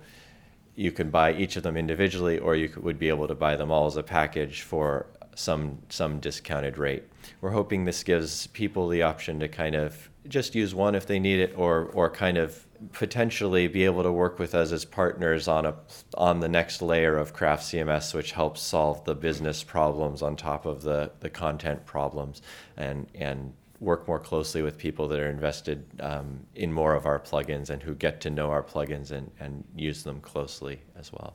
you 0.77 0.93
can 0.93 1.09
buy 1.09 1.33
each 1.33 1.57
of 1.57 1.63
them 1.63 1.79
individually, 1.79 2.39
or 2.39 2.55
you 2.55 2.69
could, 2.69 2.83
would 2.83 2.99
be 2.99 3.09
able 3.09 3.27
to 3.27 3.35
buy 3.35 3.57
them 3.57 3.71
all 3.71 3.87
as 3.87 3.97
a 3.97 4.03
package 4.03 4.61
for 4.61 5.07
some 5.35 5.79
some 5.89 6.21
discounted 6.21 6.77
rate. 6.77 7.05
We're 7.41 7.51
hoping 7.51 7.87
this 7.87 8.03
gives 8.03 8.47
people 8.49 8.89
the 8.89 9.01
option 9.01 9.41
to 9.41 9.49
kind 9.49 9.75
of 9.75 10.11
just 10.29 10.55
use 10.55 10.75
one 10.75 10.95
if 10.95 11.07
they 11.07 11.19
need 11.19 11.41
it, 11.41 11.55
or 11.57 11.91
or 11.93 12.11
kind 12.11 12.39
of 12.39 12.67
potentially 12.93 13.69
be 13.69 13.85
able 13.85 14.03
to 14.03 14.11
work 14.11 14.39
with 14.39 14.55
us 14.55 14.73
as 14.73 14.85
partners 14.85 15.49
on 15.49 15.67
a 15.67 15.75
on 16.17 16.41
the 16.41 16.49
next 16.49 16.83
layer 16.83 17.17
of 17.17 17.33
craft 17.33 17.65
CMS, 17.65 18.15
which 18.15 18.33
helps 18.33 18.61
solve 18.61 19.05
the 19.05 19.15
business 19.15 19.63
problems 19.63 20.23
on 20.23 20.37
top 20.37 20.67
of 20.67 20.83
the 20.83 21.11
the 21.21 21.31
content 21.31 21.85
problems, 21.87 22.43
and 22.77 23.07
and 23.15 23.53
work 23.83 24.07
more 24.07 24.21
closely 24.21 24.63
with 24.63 24.79
people 24.79 25.09
that 25.09 25.19
are 25.19 25.29
invested 25.29 25.85
um, 25.99 26.39
in 26.55 26.73
more 26.73 26.95
of 26.95 27.05
our 27.05 27.19
plugins 27.19 27.69
and 27.69 27.83
who 27.83 27.95
get 27.97 28.21
to 28.21 28.31
know 28.31 28.49
our 28.49 28.63
plugins 28.63 29.11
and, 29.11 29.29
and 29.41 29.65
use 29.77 30.05
them 30.05 30.21
closely 30.21 30.81
as 30.97 31.13
well. 31.13 31.35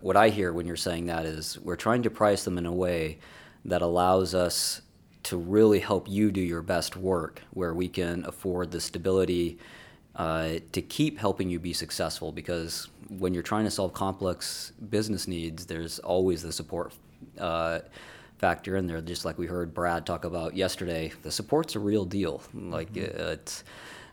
What 0.00 0.16
I 0.16 0.30
hear 0.30 0.54
when 0.54 0.66
you're 0.66 0.74
saying 0.76 1.06
that 1.06 1.26
is 1.26 1.58
we're 1.60 1.76
trying 1.76 2.02
to 2.04 2.10
price 2.10 2.44
them 2.44 2.56
in 2.56 2.64
a 2.64 2.72
way 2.72 3.18
that 3.66 3.82
allows 3.82 4.34
us 4.34 4.80
to 5.24 5.36
really 5.36 5.80
help 5.80 6.08
you 6.08 6.30
do 6.30 6.40
your 6.40 6.62
best 6.62 6.96
work, 6.96 7.42
where 7.50 7.74
we 7.74 7.88
can 7.88 8.24
afford 8.26 8.70
the 8.70 8.80
stability 8.80 9.58
uh, 10.16 10.54
to 10.72 10.80
keep 10.80 11.18
helping 11.18 11.50
you 11.50 11.58
be 11.58 11.72
successful 11.72 12.30
because 12.30 12.88
when 13.08 13.34
you're 13.34 13.42
trying 13.42 13.64
to 13.64 13.70
solve 13.70 13.92
complex 13.92 14.72
business 14.90 15.26
needs, 15.26 15.66
there's 15.66 15.98
always 15.98 16.42
the 16.42 16.52
support 16.52 16.92
uh, 17.38 17.80
factor 18.38 18.76
in 18.76 18.86
there. 18.86 19.00
Just 19.00 19.24
like 19.24 19.38
we 19.38 19.46
heard 19.46 19.74
Brad 19.74 20.06
talk 20.06 20.24
about 20.24 20.56
yesterday, 20.56 21.12
the 21.22 21.30
support's 21.30 21.74
a 21.74 21.80
real 21.80 22.04
deal. 22.04 22.42
Like 22.54 22.92
mm-hmm. 22.92 23.32
it's, 23.32 23.64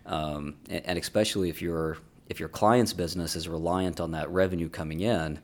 um, 0.06 0.56
and, 0.70 0.86
and 0.86 1.00
especially 1.00 1.50
if 1.50 1.62
your 1.62 1.98
if 2.30 2.40
your 2.40 2.50
client's 2.50 2.94
business 2.94 3.36
is 3.36 3.50
reliant 3.50 4.00
on 4.00 4.12
that 4.12 4.30
revenue 4.30 4.70
coming 4.70 5.02
in, 5.02 5.38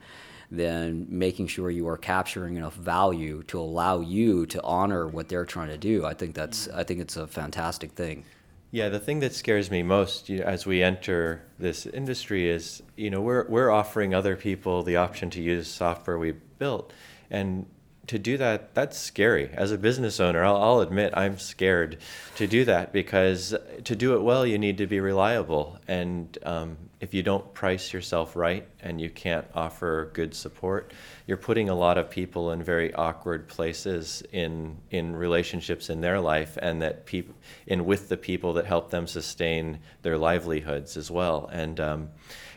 then 0.50 1.06
making 1.10 1.48
sure 1.48 1.70
you 1.70 1.88
are 1.88 1.98
capturing 1.98 2.56
enough 2.56 2.76
value 2.76 3.44
to 3.44 3.60
allow 3.60 4.00
you 4.00 4.46
to 4.46 4.62
honor 4.64 5.08
what 5.08 5.28
they're 5.28 5.46
trying 5.46 5.70
to 5.70 5.78
do. 5.78 6.06
I 6.06 6.14
think 6.14 6.36
that's 6.36 6.70
I 6.70 6.84
think 6.84 7.02
it's 7.02 7.18
a 7.18 7.28
fantastic 7.28 7.92
thing. 7.92 8.24
Yeah, 8.72 8.90
the 8.90 9.00
thing 9.00 9.22
that 9.22 9.34
scares 9.34 9.72
me 9.72 9.82
most 9.84 10.30
you 10.30 10.40
know, 10.40 10.46
as 10.46 10.66
we 10.66 10.84
enter 10.84 11.42
this 11.58 11.86
industry 11.86 12.50
is, 12.50 12.84
you 12.96 13.10
know, 13.10 13.22
we're 13.22 13.48
we're 13.48 13.72
offering 13.72 14.14
other 14.14 14.36
people 14.36 14.84
the 14.84 14.98
option 14.98 15.30
to 15.32 15.42
use 15.42 15.68
software 15.68 16.18
we 16.18 16.32
built, 16.32 16.94
and 17.30 17.66
to 18.08 18.18
do 18.18 18.38
that, 18.38 18.74
that's 18.74 18.98
scary. 18.98 19.50
As 19.54 19.72
a 19.72 19.78
business 19.78 20.20
owner, 20.20 20.44
I'll, 20.44 20.58
I'll, 20.58 20.80
admit 20.80 21.14
I'm 21.16 21.38
scared 21.38 21.98
to 22.36 22.48
do 22.48 22.64
that 22.66 22.94
because 22.94 23.54
to 23.84 23.96
do 23.96 24.16
it 24.16 24.22
well, 24.22 24.46
you 24.46 24.58
need 24.58 24.78
to 24.78 24.88
be 24.88 25.00
reliable. 25.00 25.78
And 25.88 26.38
um, 26.44 26.78
if 27.00 27.14
you 27.14 27.22
don't 27.22 27.54
price 27.54 27.94
yourself 27.94 28.36
right 28.36 28.68
and 28.82 29.00
you 29.02 29.10
can't 29.10 29.46
offer 29.54 30.10
good 30.14 30.34
support, 30.34 30.94
you're 31.26 31.38
putting 31.38 31.70
a 31.70 31.76
lot 31.76 31.98
of 31.98 32.10
people 32.10 32.52
in 32.52 32.64
very 32.64 32.94
awkward 32.94 33.48
places 33.48 34.24
in 34.32 34.78
in 34.90 35.16
relationships 35.16 35.90
in 35.90 36.02
their 36.02 36.20
life, 36.20 36.58
and 36.62 36.82
that 36.82 37.06
people 37.06 37.36
in 37.68 37.86
with 37.86 38.10
the 38.10 38.18
people 38.18 38.54
that 38.54 38.66
help 38.66 38.90
them 38.90 39.06
sustain 39.06 39.80
their 40.02 40.18
livelihoods 40.18 40.96
as 40.98 41.12
well. 41.12 41.50
And 41.52 41.80
um, 41.80 42.10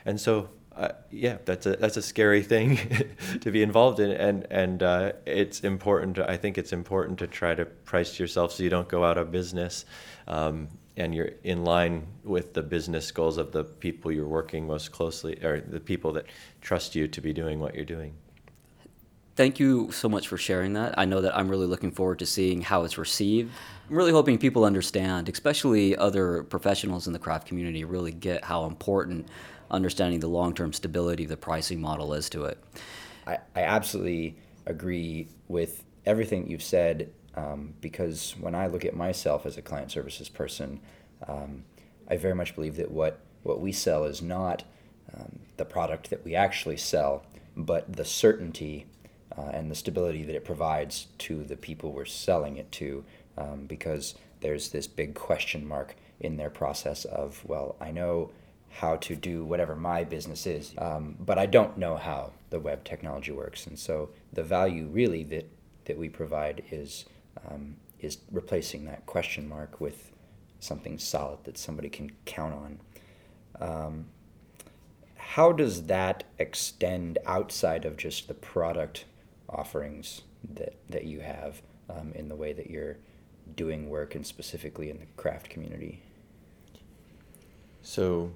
and 0.06 0.20
so 0.20 0.48
uh, 0.80 0.92
yeah, 1.10 1.36
that's 1.44 1.66
a 1.66 1.76
that's 1.76 1.98
a 1.98 2.02
scary 2.02 2.42
thing 2.42 2.78
to 3.42 3.50
be 3.50 3.62
involved 3.62 4.00
in, 4.00 4.10
and 4.12 4.46
and 4.50 4.82
uh, 4.82 5.12
it's 5.26 5.60
important. 5.60 6.18
I 6.18 6.38
think 6.38 6.56
it's 6.56 6.72
important 6.72 7.18
to 7.18 7.26
try 7.26 7.54
to 7.54 7.66
price 7.66 8.18
yourself 8.18 8.52
so 8.52 8.62
you 8.62 8.70
don't 8.70 8.88
go 8.88 9.04
out 9.04 9.18
of 9.18 9.30
business, 9.30 9.84
um, 10.26 10.68
and 10.96 11.14
you're 11.14 11.32
in 11.44 11.64
line 11.64 12.06
with 12.24 12.54
the 12.54 12.62
business 12.62 13.10
goals 13.12 13.36
of 13.36 13.52
the 13.52 13.62
people 13.62 14.10
you're 14.10 14.26
working 14.26 14.66
most 14.66 14.90
closely, 14.90 15.38
or 15.44 15.60
the 15.60 15.80
people 15.80 16.12
that 16.14 16.24
trust 16.62 16.94
you 16.94 17.06
to 17.08 17.20
be 17.20 17.34
doing 17.34 17.60
what 17.60 17.74
you're 17.74 17.84
doing. 17.84 18.14
Thank 19.36 19.60
you 19.60 19.92
so 19.92 20.08
much 20.08 20.28
for 20.28 20.38
sharing 20.38 20.72
that. 20.74 20.98
I 20.98 21.04
know 21.04 21.20
that 21.20 21.36
I'm 21.36 21.48
really 21.50 21.66
looking 21.66 21.90
forward 21.90 22.18
to 22.20 22.26
seeing 22.26 22.62
how 22.62 22.84
it's 22.84 22.96
received. 22.96 23.52
I'm 23.88 23.96
really 23.96 24.12
hoping 24.12 24.38
people 24.38 24.64
understand, 24.64 25.28
especially 25.28 25.94
other 25.94 26.42
professionals 26.44 27.06
in 27.06 27.12
the 27.12 27.18
craft 27.18 27.46
community, 27.46 27.84
really 27.84 28.12
get 28.12 28.44
how 28.44 28.64
important 28.64 29.28
understanding 29.70 30.20
the 30.20 30.28
long 30.28 30.54
term 30.54 30.72
stability 30.72 31.24
of 31.24 31.30
the 31.30 31.36
pricing 31.36 31.80
model 31.80 32.12
is 32.14 32.28
to 32.30 32.44
it. 32.44 32.58
I, 33.26 33.38
I 33.54 33.62
absolutely 33.62 34.36
agree 34.66 35.28
with 35.48 35.84
everything 36.06 36.48
you've 36.48 36.62
said 36.62 37.10
um, 37.34 37.74
because 37.80 38.34
when 38.40 38.54
I 38.54 38.66
look 38.66 38.84
at 38.84 38.94
myself 38.94 39.46
as 39.46 39.56
a 39.56 39.62
client 39.62 39.90
services 39.90 40.28
person, 40.28 40.80
um, 41.26 41.64
I 42.08 42.16
very 42.16 42.34
much 42.34 42.54
believe 42.54 42.76
that 42.76 42.90
what, 42.90 43.20
what 43.42 43.60
we 43.60 43.72
sell 43.72 44.04
is 44.04 44.20
not 44.20 44.64
um, 45.14 45.40
the 45.56 45.64
product 45.64 46.10
that 46.10 46.24
we 46.24 46.34
actually 46.34 46.76
sell, 46.76 47.24
but 47.56 47.92
the 47.92 48.04
certainty 48.04 48.86
uh, 49.36 49.50
and 49.52 49.70
the 49.70 49.74
stability 49.74 50.24
that 50.24 50.34
it 50.34 50.44
provides 50.44 51.06
to 51.18 51.44
the 51.44 51.56
people 51.56 51.92
we're 51.92 52.04
selling 52.04 52.56
it 52.56 52.70
to 52.72 53.04
um, 53.38 53.66
because 53.66 54.14
there's 54.40 54.70
this 54.70 54.86
big 54.86 55.14
question 55.14 55.66
mark 55.66 55.94
in 56.18 56.36
their 56.36 56.50
process 56.50 57.04
of, 57.04 57.42
well, 57.46 57.76
I 57.80 57.90
know 57.90 58.30
how 58.70 58.96
to 58.96 59.16
do 59.16 59.44
whatever 59.44 59.74
my 59.76 60.04
business 60.04 60.46
is. 60.46 60.74
Um, 60.78 61.16
but 61.18 61.38
I 61.38 61.46
don't 61.46 61.76
know 61.76 61.96
how 61.96 62.32
the 62.50 62.60
web 62.60 62.84
technology 62.84 63.32
works, 63.32 63.66
and 63.66 63.78
so 63.78 64.10
the 64.32 64.42
value 64.42 64.86
really 64.86 65.24
that 65.24 65.50
that 65.84 65.98
we 65.98 66.08
provide 66.08 66.62
is 66.70 67.04
um, 67.48 67.76
is 68.00 68.18
replacing 68.30 68.84
that 68.86 69.06
question 69.06 69.48
mark 69.48 69.80
with 69.80 70.12
something 70.60 70.98
solid 70.98 71.38
that 71.44 71.58
somebody 71.58 71.88
can 71.88 72.10
count 72.24 72.54
on. 72.54 72.80
Um, 73.60 74.06
how 75.16 75.52
does 75.52 75.84
that 75.84 76.24
extend 76.38 77.18
outside 77.26 77.84
of 77.84 77.96
just 77.96 78.28
the 78.28 78.34
product 78.34 79.04
offerings 79.48 80.22
that, 80.54 80.74
that 80.88 81.04
you 81.04 81.20
have 81.20 81.62
um, 81.88 82.12
in 82.14 82.28
the 82.28 82.34
way 82.34 82.52
that 82.52 82.70
you're 82.70 82.96
doing 83.56 83.88
work 83.88 84.14
and 84.14 84.26
specifically 84.26 84.90
in 84.90 84.98
the 84.98 85.06
craft 85.16 85.48
community? 85.48 86.02
So, 87.82 88.32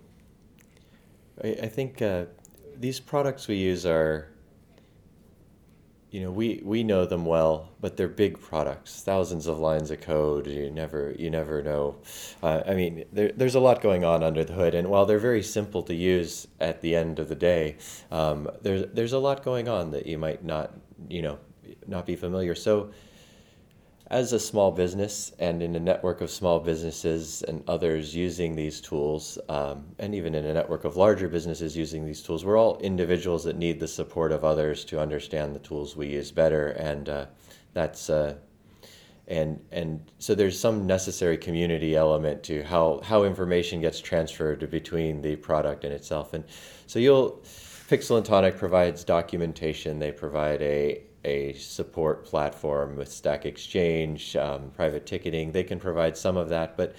I, 1.42 1.48
I 1.48 1.68
think 1.68 2.02
uh, 2.02 2.26
these 2.76 3.00
products 3.00 3.48
we 3.48 3.56
use 3.56 3.86
are 3.86 4.28
you 6.10 6.20
know 6.20 6.30
we 6.30 6.60
we 6.62 6.84
know 6.84 7.04
them 7.06 7.24
well 7.26 7.70
but 7.80 7.96
they're 7.96 8.06
big 8.06 8.40
products 8.40 9.02
thousands 9.02 9.48
of 9.48 9.58
lines 9.58 9.90
of 9.90 10.00
code 10.00 10.46
you 10.46 10.70
never 10.70 11.12
you 11.18 11.28
never 11.28 11.60
know. 11.60 11.96
Uh, 12.40 12.62
i 12.68 12.74
mean 12.74 13.04
there, 13.12 13.32
there's 13.34 13.56
a 13.56 13.60
lot 13.60 13.82
going 13.82 14.04
on 14.04 14.22
under 14.22 14.44
the 14.44 14.52
hood 14.52 14.76
and 14.76 14.88
while 14.88 15.06
they're 15.06 15.18
very 15.18 15.42
simple 15.42 15.82
to 15.82 15.94
use 15.94 16.46
at 16.60 16.82
the 16.82 16.94
end 16.94 17.18
of 17.18 17.28
the 17.28 17.34
day 17.34 17.76
um, 18.12 18.48
there's 18.62 18.84
there's 18.92 19.12
a 19.12 19.18
lot 19.18 19.42
going 19.42 19.68
on 19.68 19.90
that 19.90 20.06
you 20.06 20.16
might 20.16 20.44
not 20.44 20.72
you 21.08 21.20
know 21.20 21.38
not 21.86 22.06
be 22.06 22.16
familiar. 22.16 22.54
So 22.54 22.90
as 24.08 24.32
a 24.32 24.38
small 24.38 24.70
business 24.70 25.32
and 25.38 25.62
in 25.62 25.75
a 25.76 25.80
network 25.80 26.20
of 26.20 26.30
small 26.30 26.61
businesses 26.61 27.42
and 27.42 27.64
others 27.66 28.14
using 28.14 28.54
these 28.54 28.80
tools, 28.80 29.38
um, 29.49 29.84
and 29.99 30.14
even 30.14 30.34
in 30.34 30.44
a 30.44 30.52
network 30.52 30.84
of 30.84 30.96
larger 30.96 31.26
businesses 31.26 31.76
using 31.76 32.04
these 32.04 32.23
tools, 32.23 32.44
we're 32.44 32.58
all 32.58 32.76
individuals 32.78 33.44
that 33.44 33.56
need 33.56 33.80
the 33.80 33.88
support 33.88 34.30
of 34.30 34.44
others 34.44 34.84
to 34.84 35.00
understand 35.00 35.54
the 35.54 35.61
tools 35.61 35.96
we 35.96 36.08
use 36.08 36.30
better, 36.30 36.68
and 36.73 37.08
uh, 37.08 37.26
that's 37.73 38.11
uh, 38.11 38.34
and 39.26 39.58
and 39.73 40.11
so 40.18 40.34
there's 40.34 40.58
some 40.58 40.87
necessary 40.87 41.38
community 41.38 41.96
element 41.96 42.42
to 42.42 42.62
how 42.64 43.00
how 43.02 43.25
information 43.25 43.80
gets 43.80 44.00
transferred 44.00 44.68
between 44.70 45.23
the 45.23 45.34
product 45.37 45.82
and 45.84 45.94
itself, 45.94 46.34
and 46.34 46.44
so 46.87 46.99
you'll 46.99 47.42
Pixel 47.88 48.16
and 48.16 48.25
Tonic 48.25 48.58
provides 48.58 49.02
documentation. 49.02 49.99
They 49.99 50.12
provide 50.12 50.61
a 50.61 51.02
a 51.24 51.52
support 51.54 52.24
platform 52.24 52.96
with 52.96 53.10
Stack 53.10 53.46
Exchange, 53.46 54.36
um, 54.36 54.70
private 54.70 55.06
ticketing. 55.06 55.52
They 55.52 55.64
can 55.64 55.80
provide 55.80 56.16
some 56.16 56.36
of 56.36 56.48
that, 56.50 56.76
but 56.76 56.94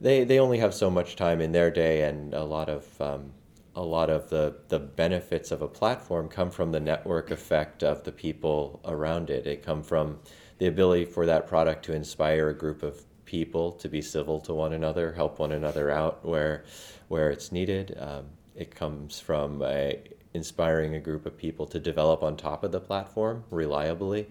they, 0.00 0.24
they 0.24 0.38
only 0.38 0.58
have 0.58 0.74
so 0.74 0.90
much 0.90 1.16
time 1.16 1.40
in 1.40 1.52
their 1.52 1.70
day, 1.70 2.02
and 2.02 2.34
a 2.34 2.44
lot 2.44 2.68
of 2.68 3.00
um, 3.00 3.32
a 3.76 3.82
lot 3.82 4.10
of 4.10 4.28
the, 4.30 4.56
the 4.68 4.78
benefits 4.78 5.50
of 5.50 5.62
a 5.62 5.68
platform 5.68 6.28
come 6.28 6.50
from 6.50 6.72
the 6.72 6.80
network 6.80 7.30
effect 7.30 7.82
of 7.82 8.02
the 8.02 8.12
people 8.12 8.80
around 8.84 9.30
it. 9.30 9.46
It 9.46 9.62
come 9.62 9.82
from 9.82 10.18
the 10.58 10.66
ability 10.66 11.04
for 11.04 11.24
that 11.26 11.46
product 11.46 11.84
to 11.86 11.94
inspire 11.94 12.48
a 12.48 12.54
group 12.54 12.82
of 12.82 13.04
people 13.24 13.70
to 13.72 13.88
be 13.88 14.02
civil 14.02 14.40
to 14.40 14.52
one 14.52 14.72
another, 14.72 15.12
help 15.12 15.38
one 15.38 15.52
another 15.52 15.90
out 15.90 16.24
where 16.24 16.64
where 17.08 17.30
it's 17.30 17.52
needed. 17.52 17.96
Um, 17.98 18.26
it 18.54 18.74
comes 18.74 19.20
from 19.20 19.62
a, 19.62 20.00
inspiring 20.34 20.94
a 20.94 21.00
group 21.00 21.26
of 21.26 21.36
people 21.36 21.66
to 21.66 21.80
develop 21.80 22.22
on 22.22 22.36
top 22.36 22.62
of 22.64 22.72
the 22.72 22.80
platform 22.80 23.44
reliably, 23.50 24.28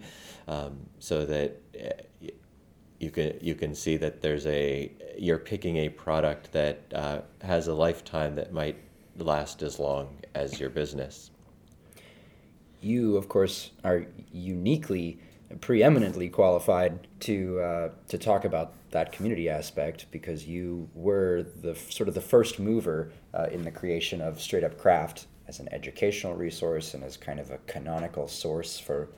um, 0.48 0.78
so 0.98 1.24
that 1.26 1.60
uh, 1.78 2.28
you 2.98 3.10
can 3.10 3.38
you 3.40 3.54
can 3.54 3.74
see 3.74 3.96
that 3.96 4.20
there's 4.20 4.46
a 4.46 4.92
you're 5.18 5.38
picking 5.38 5.76
a 5.78 5.88
product 5.88 6.52
that 6.52 6.80
uh, 6.94 7.20
has 7.42 7.68
a 7.68 7.74
lifetime 7.74 8.34
that 8.36 8.52
might 8.52 8.76
last 9.18 9.62
as 9.62 9.78
long 9.78 10.16
as 10.34 10.60
your 10.60 10.70
business. 10.70 11.30
You, 12.80 13.16
of 13.16 13.28
course, 13.28 13.72
are 13.84 14.06
uniquely, 14.32 15.18
preeminently 15.60 16.30
qualified 16.30 17.06
to 17.20 17.60
uh, 17.60 17.88
to 18.08 18.18
talk 18.18 18.44
about 18.44 18.72
that 18.90 19.12
community 19.12 19.48
aspect 19.48 20.06
because 20.10 20.46
you 20.46 20.88
were 20.94 21.44
the 21.62 21.74
sort 21.74 22.08
of 22.08 22.14
the 22.14 22.20
first 22.20 22.58
mover 22.58 23.12
uh, 23.34 23.46
in 23.52 23.62
the 23.62 23.70
creation 23.70 24.20
of 24.20 24.40
Straight 24.40 24.64
Up 24.64 24.76
Craft 24.78 25.26
as 25.50 25.58
an 25.58 25.68
educational 25.72 26.34
resource 26.34 26.94
and 26.94 27.02
as 27.02 27.16
kind 27.16 27.40
of 27.40 27.50
a 27.50 27.58
canonical 27.66 28.28
source 28.28 28.78
for 28.78 29.08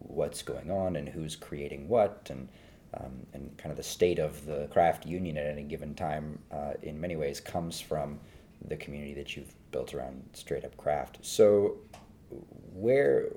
what's 0.00 0.42
going 0.42 0.70
on 0.70 0.96
and 0.96 1.08
who's 1.08 1.34
creating 1.34 1.88
what 1.88 2.28
and 2.30 2.46
um, 2.94 3.26
and 3.32 3.56
kind 3.56 3.70
of 3.70 3.76
the 3.76 3.82
state 3.82 4.18
of 4.18 4.44
the 4.44 4.68
craft 4.70 5.06
union 5.06 5.38
at 5.38 5.46
any 5.46 5.62
given 5.62 5.94
time 5.94 6.38
uh, 6.52 6.72
in 6.82 7.00
many 7.00 7.16
ways 7.16 7.40
comes 7.40 7.80
from 7.80 8.20
the 8.66 8.76
community 8.76 9.14
that 9.14 9.34
you've 9.34 9.54
built 9.70 9.94
around 9.94 10.22
straight 10.34 10.64
up 10.64 10.76
craft. 10.76 11.18
So 11.22 11.76
where 12.74 13.30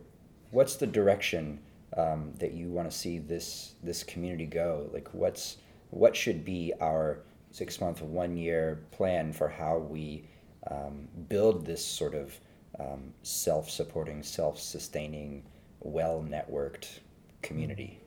what's 0.51 0.75
the 0.75 0.87
direction 0.87 1.59
um, 1.95 2.33
that 2.39 2.53
you 2.53 2.69
want 2.69 2.91
to 2.91 2.97
see 2.97 3.17
this 3.19 3.75
this 3.81 4.03
community 4.03 4.45
go? 4.45 4.89
Like 4.93 5.07
what's 5.13 5.57
what 5.89 6.17
should 6.17 6.43
be 6.43 6.73
our 6.81 7.19
six 7.51 7.79
month 7.79 8.01
one 8.01 8.35
year 8.35 8.81
plan 8.91 9.31
for 9.31 9.47
how 9.47 9.77
we 9.77 10.25
um, 10.69 11.07
build 11.29 11.65
this 11.65 11.85
sort 11.85 12.15
of 12.15 12.39
um, 12.79 13.13
self 13.23 13.69
supporting, 13.69 14.23
self 14.23 14.59
sustaining, 14.59 15.43
well 15.79 16.25
networked 16.27 16.99
community. 17.41 17.99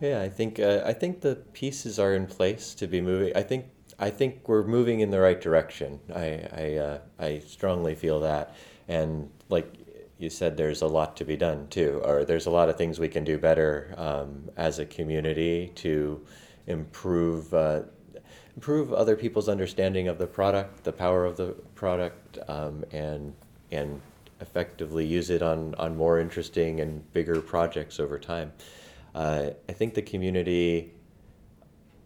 Yeah, 0.00 0.20
I 0.20 0.28
think 0.28 0.58
uh, 0.58 0.82
I 0.84 0.92
think 0.92 1.20
the 1.20 1.36
pieces 1.52 1.98
are 1.98 2.14
in 2.14 2.26
place 2.26 2.74
to 2.74 2.86
be 2.86 3.00
moving. 3.00 3.32
I 3.36 3.42
think 3.42 3.66
I 3.98 4.10
think 4.10 4.48
we're 4.48 4.66
moving 4.66 5.00
in 5.00 5.10
the 5.10 5.20
right 5.20 5.40
direction. 5.40 6.00
I 6.14 6.48
I, 6.52 6.74
uh, 6.74 6.98
I 7.18 7.38
strongly 7.40 7.94
feel 7.94 8.20
that, 8.20 8.54
and 8.88 9.30
like 9.48 9.72
you 10.18 10.30
said, 10.30 10.56
there's 10.56 10.82
a 10.82 10.86
lot 10.86 11.16
to 11.18 11.24
be 11.24 11.36
done 11.36 11.68
too, 11.68 12.00
or 12.04 12.24
there's 12.24 12.46
a 12.46 12.50
lot 12.50 12.68
of 12.68 12.76
things 12.76 12.98
we 12.98 13.08
can 13.08 13.24
do 13.24 13.38
better 13.38 13.94
um, 13.96 14.50
as 14.56 14.78
a 14.78 14.86
community 14.86 15.72
to 15.76 16.24
improve 16.66 17.52
uh, 17.52 17.82
improve 18.56 18.92
other 18.92 19.16
people's 19.16 19.48
understanding 19.48 20.08
of 20.08 20.18
the 20.18 20.26
product, 20.26 20.84
the 20.84 20.92
power 20.92 21.24
of 21.24 21.36
the 21.36 21.48
product, 21.74 22.38
um, 22.48 22.84
and 22.92 23.34
and 23.72 24.00
effectively 24.40 25.04
use 25.04 25.30
it 25.30 25.42
on 25.42 25.74
on 25.76 25.96
more 25.96 26.18
interesting 26.20 26.80
and 26.80 27.12
bigger 27.12 27.40
projects 27.40 27.98
over 27.98 28.18
time. 28.18 28.52
Uh, 29.14 29.50
I 29.68 29.72
think 29.72 29.94
the 29.94 30.02
community 30.02 30.92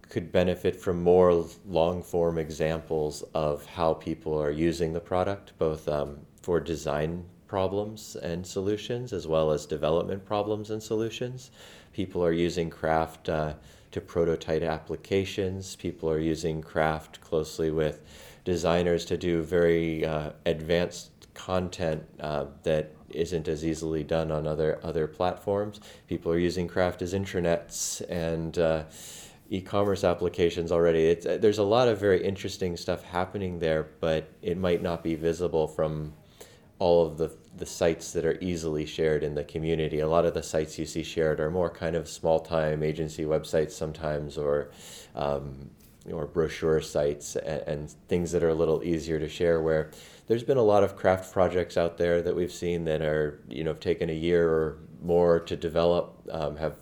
could 0.08 0.32
benefit 0.32 0.74
from 0.74 1.02
more 1.02 1.44
long 1.66 2.02
form 2.02 2.38
examples 2.38 3.22
of 3.34 3.66
how 3.66 3.94
people 3.94 4.40
are 4.40 4.50
using 4.50 4.92
the 4.92 5.00
product, 5.00 5.52
both 5.58 5.86
um, 5.88 6.18
for 6.42 6.60
design 6.60 7.24
problems 7.46 8.16
and 8.16 8.46
solutions 8.46 9.12
as 9.12 9.26
well 9.26 9.50
as 9.50 9.66
development 9.66 10.24
problems 10.24 10.70
and 10.70 10.82
solutions. 10.82 11.50
People 11.92 12.24
are 12.24 12.32
using 12.32 12.70
craft. 12.70 13.28
Uh, 13.28 13.54
to 13.90 14.00
prototype 14.00 14.62
applications. 14.62 15.76
People 15.76 16.10
are 16.10 16.18
using 16.18 16.62
craft 16.62 17.20
closely 17.20 17.70
with 17.70 18.00
designers 18.44 19.04
to 19.06 19.16
do 19.16 19.42
very 19.42 20.04
uh, 20.04 20.30
advanced 20.46 21.10
content 21.34 22.02
uh, 22.20 22.46
that 22.64 22.92
isn't 23.10 23.48
as 23.48 23.64
easily 23.64 24.02
done 24.02 24.30
on 24.30 24.46
other 24.46 24.78
other 24.82 25.06
platforms. 25.06 25.80
People 26.08 26.32
are 26.32 26.38
using 26.38 26.68
craft 26.68 27.00
as 27.00 27.14
intranets 27.14 28.02
and 28.10 28.58
uh, 28.58 28.84
e-commerce 29.50 30.04
applications 30.04 30.70
already. 30.70 31.06
It's, 31.06 31.26
uh, 31.26 31.38
there's 31.40 31.58
a 31.58 31.62
lot 31.62 31.88
of 31.88 31.98
very 31.98 32.22
interesting 32.22 32.76
stuff 32.76 33.02
happening 33.04 33.58
there, 33.58 33.88
but 34.00 34.28
it 34.42 34.58
might 34.58 34.82
not 34.82 35.02
be 35.02 35.14
visible 35.14 35.66
from 35.66 36.12
all 36.78 37.04
of 37.04 37.18
the 37.18 37.30
the 37.56 37.66
sites 37.66 38.12
that 38.12 38.24
are 38.24 38.38
easily 38.40 38.86
shared 38.86 39.24
in 39.24 39.34
the 39.34 39.44
community. 39.44 39.98
A 40.00 40.08
lot 40.08 40.24
of 40.24 40.34
the 40.34 40.42
sites 40.42 40.78
you 40.78 40.86
see 40.86 41.02
shared 41.02 41.40
are 41.40 41.50
more 41.50 41.70
kind 41.70 41.96
of 41.96 42.08
small 42.08 42.40
time 42.40 42.82
agency 42.82 43.24
websites 43.24 43.72
sometimes, 43.72 44.38
or 44.38 44.70
um, 45.14 45.70
or 46.10 46.26
brochure 46.26 46.80
sites 46.80 47.36
and, 47.36 47.62
and, 47.66 47.90
things 48.08 48.32
that 48.32 48.42
are 48.42 48.48
a 48.48 48.54
little 48.54 48.82
easier 48.82 49.18
to 49.18 49.28
share. 49.28 49.60
Where 49.60 49.90
there's 50.26 50.44
been 50.44 50.56
a 50.56 50.62
lot 50.62 50.84
of 50.84 50.96
craft 50.96 51.32
projects 51.32 51.76
out 51.76 51.98
there 51.98 52.22
that 52.22 52.34
we've 52.34 52.52
seen 52.52 52.84
that 52.84 53.02
are 53.02 53.40
you 53.48 53.64
know 53.64 53.74
taken 53.74 54.08
a 54.08 54.14
year 54.14 54.48
or 54.48 54.78
more 55.02 55.40
to 55.40 55.56
develop, 55.56 56.22
um, 56.30 56.56
have. 56.56 56.76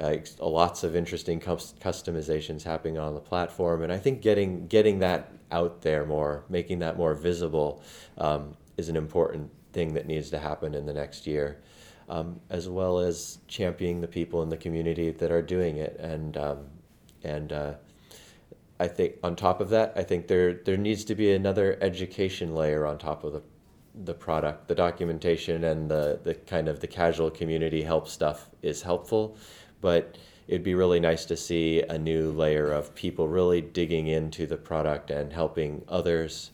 Uh, 0.00 0.18
lots 0.38 0.84
of 0.84 0.94
interesting 0.94 1.40
customizations 1.40 2.62
happening 2.62 2.96
on 2.96 3.14
the 3.14 3.20
platform, 3.20 3.82
and 3.82 3.92
I 3.92 3.98
think 3.98 4.22
getting 4.22 4.68
getting 4.68 5.00
that 5.00 5.32
out 5.50 5.82
there 5.82 6.06
more, 6.06 6.44
making 6.48 6.78
that 6.78 6.96
more 6.96 7.14
visible, 7.14 7.82
um, 8.16 8.56
is 8.78 8.88
an 8.88 8.96
important 8.96 9.50
thing 9.72 9.92
that 9.94 10.06
needs 10.06 10.30
to 10.30 10.38
happen 10.38 10.74
in 10.74 10.86
the 10.86 10.94
next 10.94 11.26
year, 11.26 11.60
um, 12.08 12.40
as 12.48 12.68
well 12.68 12.98
as 12.98 13.38
championing 13.48 14.00
the 14.00 14.08
people 14.08 14.42
in 14.42 14.48
the 14.48 14.56
community 14.56 15.10
that 15.10 15.30
are 15.30 15.42
doing 15.42 15.76
it. 15.76 15.98
And 16.00 16.36
um, 16.38 16.58
and 17.22 17.52
uh, 17.52 17.74
I 18.80 18.86
think 18.86 19.16
on 19.22 19.36
top 19.36 19.60
of 19.60 19.68
that, 19.70 19.92
I 19.96 20.02
think 20.02 20.28
there 20.28 20.54
there 20.54 20.76
needs 20.76 21.04
to 21.04 21.14
be 21.14 21.32
another 21.32 21.76
education 21.82 22.54
layer 22.54 22.86
on 22.86 22.98
top 22.98 23.24
of 23.24 23.32
the 23.32 23.42
the 24.04 24.14
product. 24.14 24.68
The 24.68 24.74
documentation 24.74 25.64
and 25.64 25.90
the 25.90 26.20
the 26.22 26.34
kind 26.34 26.68
of 26.68 26.80
the 26.80 26.86
casual 26.86 27.30
community 27.30 27.82
help 27.82 28.08
stuff 28.08 28.48
is 28.62 28.82
helpful, 28.82 29.36
but 29.80 30.16
it'd 30.46 30.62
be 30.62 30.74
really 30.74 31.00
nice 31.00 31.24
to 31.26 31.36
see 31.36 31.82
a 31.82 31.98
new 31.98 32.32
layer 32.32 32.72
of 32.72 32.94
people 32.94 33.28
really 33.28 33.60
digging 33.60 34.06
into 34.06 34.46
the 34.46 34.56
product 34.56 35.10
and 35.10 35.32
helping 35.32 35.84
others 35.88 36.52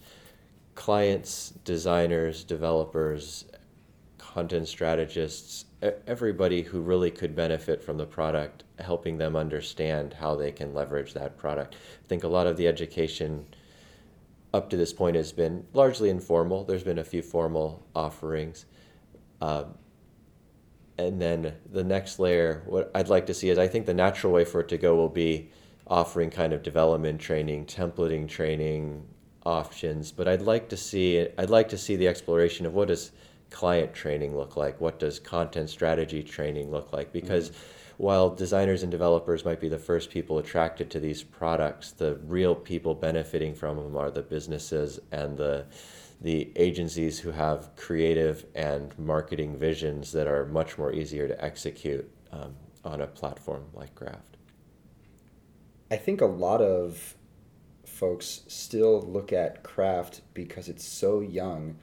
clients, 0.74 1.50
designers, 1.64 2.44
developers, 2.44 3.44
content 4.18 4.66
strategists, 4.66 5.66
everybody 6.06 6.62
who 6.62 6.80
really 6.80 7.10
could 7.10 7.36
benefit 7.36 7.82
from 7.82 7.96
the 7.96 8.06
product, 8.06 8.64
helping 8.78 9.18
them 9.18 9.36
understand 9.36 10.14
how 10.14 10.34
they 10.34 10.50
can 10.50 10.74
leverage 10.74 11.14
that 11.14 11.36
product. 11.36 11.76
I 12.04 12.08
think 12.08 12.24
a 12.24 12.28
lot 12.28 12.46
of 12.46 12.56
the 12.56 12.66
education 12.66 13.46
up 14.52 14.70
to 14.70 14.76
this 14.76 14.92
point 14.92 15.16
has 15.16 15.32
been 15.32 15.64
largely 15.72 16.10
informal. 16.10 16.64
There's 16.64 16.84
been 16.84 16.98
a 16.98 17.04
few 17.04 17.22
formal 17.22 17.84
offerings. 17.94 18.66
Uh, 19.40 19.64
and 20.96 21.20
then 21.20 21.54
the 21.72 21.84
next 21.84 22.18
layer, 22.18 22.62
what 22.66 22.90
I'd 22.94 23.08
like 23.08 23.26
to 23.26 23.34
see 23.34 23.50
is 23.50 23.58
I 23.58 23.68
think 23.68 23.84
the 23.84 23.94
natural 23.94 24.32
way 24.32 24.44
for 24.44 24.60
it 24.60 24.68
to 24.68 24.78
go 24.78 24.94
will 24.94 25.08
be 25.08 25.50
offering 25.86 26.30
kind 26.30 26.52
of 26.52 26.62
development 26.62 27.20
training, 27.20 27.66
templating 27.66 28.28
training 28.28 29.04
options. 29.44 30.12
But 30.12 30.28
I'd 30.28 30.42
like 30.42 30.68
to 30.70 30.76
see 30.76 31.26
I'd 31.38 31.50
like 31.50 31.68
to 31.70 31.78
see 31.78 31.96
the 31.96 32.08
exploration 32.08 32.66
of 32.66 32.74
what 32.74 32.88
does 32.88 33.12
client 33.50 33.94
training 33.94 34.36
look 34.36 34.56
like? 34.56 34.80
What 34.80 34.98
does 34.98 35.18
content 35.18 35.70
strategy 35.70 36.22
training 36.22 36.70
look 36.70 36.92
like? 36.92 37.12
Because 37.12 37.50
mm-hmm 37.50 37.58
while 37.96 38.30
designers 38.30 38.82
and 38.82 38.90
developers 38.90 39.44
might 39.44 39.60
be 39.60 39.68
the 39.68 39.78
first 39.78 40.10
people 40.10 40.38
attracted 40.38 40.90
to 40.90 41.00
these 41.00 41.22
products, 41.22 41.92
the 41.92 42.16
real 42.26 42.54
people 42.54 42.94
benefiting 42.94 43.54
from 43.54 43.76
them 43.76 43.96
are 43.96 44.10
the 44.10 44.22
businesses 44.22 45.00
and 45.12 45.36
the 45.36 45.66
the 46.20 46.50
agencies 46.56 47.18
who 47.18 47.30
have 47.30 47.74
creative 47.76 48.46
and 48.54 48.96
marketing 48.98 49.58
visions 49.58 50.12
that 50.12 50.26
are 50.26 50.46
much 50.46 50.78
more 50.78 50.92
easier 50.92 51.28
to 51.28 51.44
execute 51.44 52.08
um, 52.32 52.54
on 52.84 53.02
a 53.02 53.06
platform 53.06 53.64
like 53.74 53.94
Craft. 53.94 54.36
I 55.90 55.96
think 55.96 56.20
a 56.20 56.26
lot 56.26 56.62
of 56.62 57.14
folks 57.86 58.42
still 58.48 59.02
look 59.02 59.32
at 59.32 59.62
Craft 59.62 60.22
because 60.34 60.68
it's 60.68 60.86
so 60.86 61.20
young, 61.20 61.76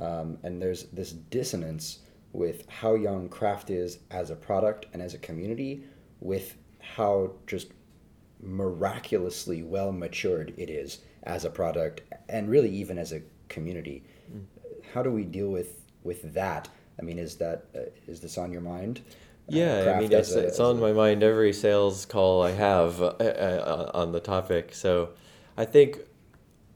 um, 0.00 0.38
and 0.42 0.60
there's 0.60 0.84
this 0.84 1.12
dissonance 1.12 2.00
with 2.32 2.68
how 2.68 2.94
young 2.94 3.28
craft 3.28 3.70
is 3.70 3.98
as 4.10 4.30
a 4.30 4.34
product 4.34 4.86
and 4.92 5.00
as 5.00 5.14
a 5.14 5.18
community 5.18 5.84
with 6.20 6.56
how 6.80 7.30
just 7.46 7.68
miraculously 8.42 9.62
well 9.62 9.92
matured 9.92 10.52
it 10.56 10.68
is 10.68 10.98
as 11.22 11.44
a 11.44 11.50
product 11.50 12.02
and 12.28 12.50
really 12.50 12.68
even 12.68 12.98
as 12.98 13.12
a 13.12 13.22
community 13.48 14.02
mm. 14.30 14.42
how 14.92 15.02
do 15.02 15.10
we 15.10 15.24
deal 15.24 15.48
with 15.48 15.82
with 16.02 16.34
that 16.34 16.68
i 16.98 17.02
mean 17.02 17.18
is 17.18 17.36
that 17.36 17.64
uh, 17.76 17.80
is 18.06 18.20
this 18.20 18.36
on 18.36 18.52
your 18.52 18.60
mind 18.60 19.00
yeah, 19.48 19.84
uh, 19.86 19.92
I 19.92 20.00
mean, 20.00 20.12
it's, 20.12 20.34
a, 20.34 20.46
it's 20.46 20.60
on 20.60 20.78
a... 20.78 20.80
my 20.80 20.92
mind 20.92 21.22
every 21.22 21.52
sales 21.52 22.06
call 22.06 22.42
I 22.42 22.52
have 22.52 23.02
uh, 23.02 23.08
uh, 23.08 23.90
on 23.92 24.12
the 24.12 24.20
topic. 24.20 24.74
So 24.74 25.10
I 25.56 25.64
think 25.64 26.00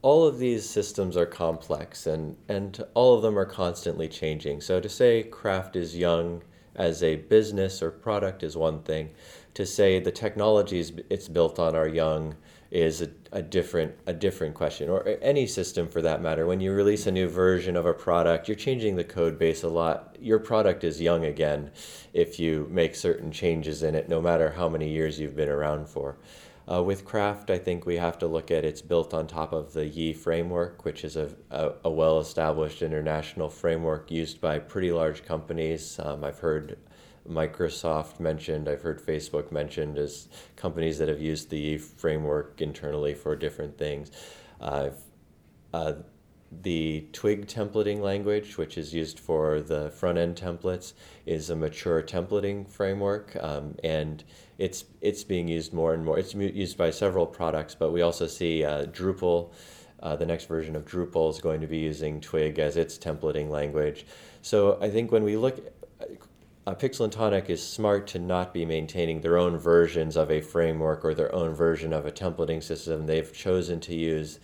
all 0.01 0.25
of 0.25 0.39
these 0.39 0.67
systems 0.67 1.17
are 1.17 1.25
complex 1.25 2.07
and, 2.07 2.37
and 2.47 2.81
all 2.93 3.15
of 3.15 3.21
them 3.21 3.37
are 3.37 3.45
constantly 3.45 4.07
changing. 4.07 4.61
So 4.61 4.79
to 4.79 4.87
say 4.87 5.23
craft 5.23 5.75
is 5.75 5.97
young 5.97 6.41
as 6.75 7.03
a 7.03 7.17
business 7.17 7.83
or 7.83 7.91
product 7.91 8.41
is 8.41 8.55
one 8.55 8.81
thing. 8.83 9.09
To 9.55 9.65
say 9.65 9.99
the 9.99 10.11
technologies 10.11 10.93
it's 11.09 11.27
built 11.27 11.59
on 11.59 11.75
are 11.75 11.87
young 11.87 12.35
is 12.71 13.01
a, 13.01 13.09
a 13.31 13.41
different 13.41 13.95
a 14.05 14.13
different 14.13 14.53
question 14.53 14.89
or 14.89 15.17
any 15.21 15.47
system 15.47 15.87
for 15.87 16.03
that 16.03 16.21
matter 16.21 16.45
when 16.45 16.61
you 16.61 16.71
release 16.71 17.07
a 17.07 17.11
new 17.11 17.27
version 17.27 17.75
of 17.75 17.87
a 17.87 17.93
product 17.93 18.47
you're 18.47 18.53
changing 18.53 18.95
the 18.95 19.03
code 19.03 19.39
base 19.39 19.63
a 19.63 19.67
lot 19.67 20.15
your 20.19 20.37
product 20.37 20.83
is 20.83 21.01
young 21.01 21.25
again 21.25 21.71
if 22.13 22.39
you 22.39 22.67
make 22.69 22.93
certain 22.93 23.31
changes 23.31 23.81
in 23.81 23.95
it 23.95 24.07
no 24.07 24.21
matter 24.21 24.51
how 24.51 24.69
many 24.69 24.87
years 24.87 25.19
you've 25.19 25.35
been 25.35 25.49
around 25.49 25.89
for 25.89 26.15
uh, 26.71 26.83
with 26.83 27.03
Craft, 27.05 27.49
I 27.49 27.57
think 27.57 27.85
we 27.85 27.95
have 27.95 28.19
to 28.19 28.27
look 28.27 28.51
at 28.51 28.63
it's 28.63 28.81
built 28.81 29.13
on 29.13 29.25
top 29.25 29.53
of 29.53 29.73
the 29.73 29.85
Yii 29.85 30.15
framework, 30.15 30.85
which 30.85 31.03
is 31.03 31.15
a, 31.15 31.29
a, 31.49 31.71
a 31.85 31.89
well 31.89 32.19
established 32.19 32.81
international 32.81 33.49
framework 33.49 34.11
used 34.11 34.39
by 34.39 34.59
pretty 34.59 34.91
large 34.91 35.25
companies. 35.25 35.99
Um, 35.99 36.23
I've 36.23 36.39
heard 36.39 36.77
Microsoft 37.27 38.19
mentioned, 38.19 38.69
I've 38.69 38.81
heard 38.81 39.01
Facebook 39.01 39.51
mentioned 39.51 39.97
as 39.97 40.27
companies 40.55 40.99
that 40.99 41.07
have 41.07 41.21
used 41.21 41.49
the 41.49 41.77
Yii 41.77 41.81
framework 41.81 42.61
internally 42.61 43.15
for 43.15 43.35
different 43.35 43.77
things. 43.77 44.11
Uh, 44.61 44.89
uh, 45.73 45.93
the 46.51 47.07
Twig 47.13 47.47
templating 47.47 47.99
language, 47.99 48.57
which 48.57 48.77
is 48.77 48.93
used 48.93 49.19
for 49.19 49.61
the 49.61 49.91
front 49.91 50.17
end 50.17 50.35
templates, 50.35 50.93
is 51.25 51.49
a 51.49 51.55
mature 51.55 52.01
templating 52.01 52.69
framework, 52.69 53.35
um, 53.39 53.75
and 53.83 54.23
it's 54.59 54.83
it's 55.01 55.23
being 55.23 55.47
used 55.47 55.73
more 55.73 55.93
and 55.93 56.05
more. 56.05 56.19
It's 56.19 56.35
used 56.35 56.77
by 56.77 56.91
several 56.91 57.25
products, 57.25 57.73
but 57.73 57.91
we 57.91 58.01
also 58.01 58.27
see 58.27 58.63
uh, 58.63 58.85
Drupal. 58.85 59.51
Uh, 60.01 60.15
the 60.15 60.25
next 60.25 60.45
version 60.45 60.75
of 60.75 60.85
Drupal 60.85 61.29
is 61.29 61.41
going 61.41 61.59
to 61.61 61.67
be 61.67 61.77
using 61.77 62.21
Twig 62.21 62.59
as 62.59 62.77
its 62.77 62.97
templating 62.97 63.49
language. 63.49 64.05
So 64.41 64.77
I 64.81 64.89
think 64.89 65.11
when 65.11 65.23
we 65.23 65.35
look, 65.35 65.59
uh, 66.67 66.73
Pixel 66.75 67.05
and 67.05 67.11
Tonic 67.11 67.49
is 67.49 67.65
smart 67.65 68.07
to 68.07 68.19
not 68.19 68.53
be 68.53 68.65
maintaining 68.65 69.19
their 69.21 69.37
own 69.37 69.57
versions 69.57 70.15
of 70.15 70.31
a 70.31 70.39
framework 70.39 71.03
or 71.03 71.13
their 71.13 71.33
own 71.35 71.53
version 71.53 71.91
of 71.91 72.05
a 72.05 72.11
templating 72.11 72.63
system. 72.63 73.07
They've 73.07 73.33
chosen 73.33 73.81
to 73.81 73.95
use 73.95 74.39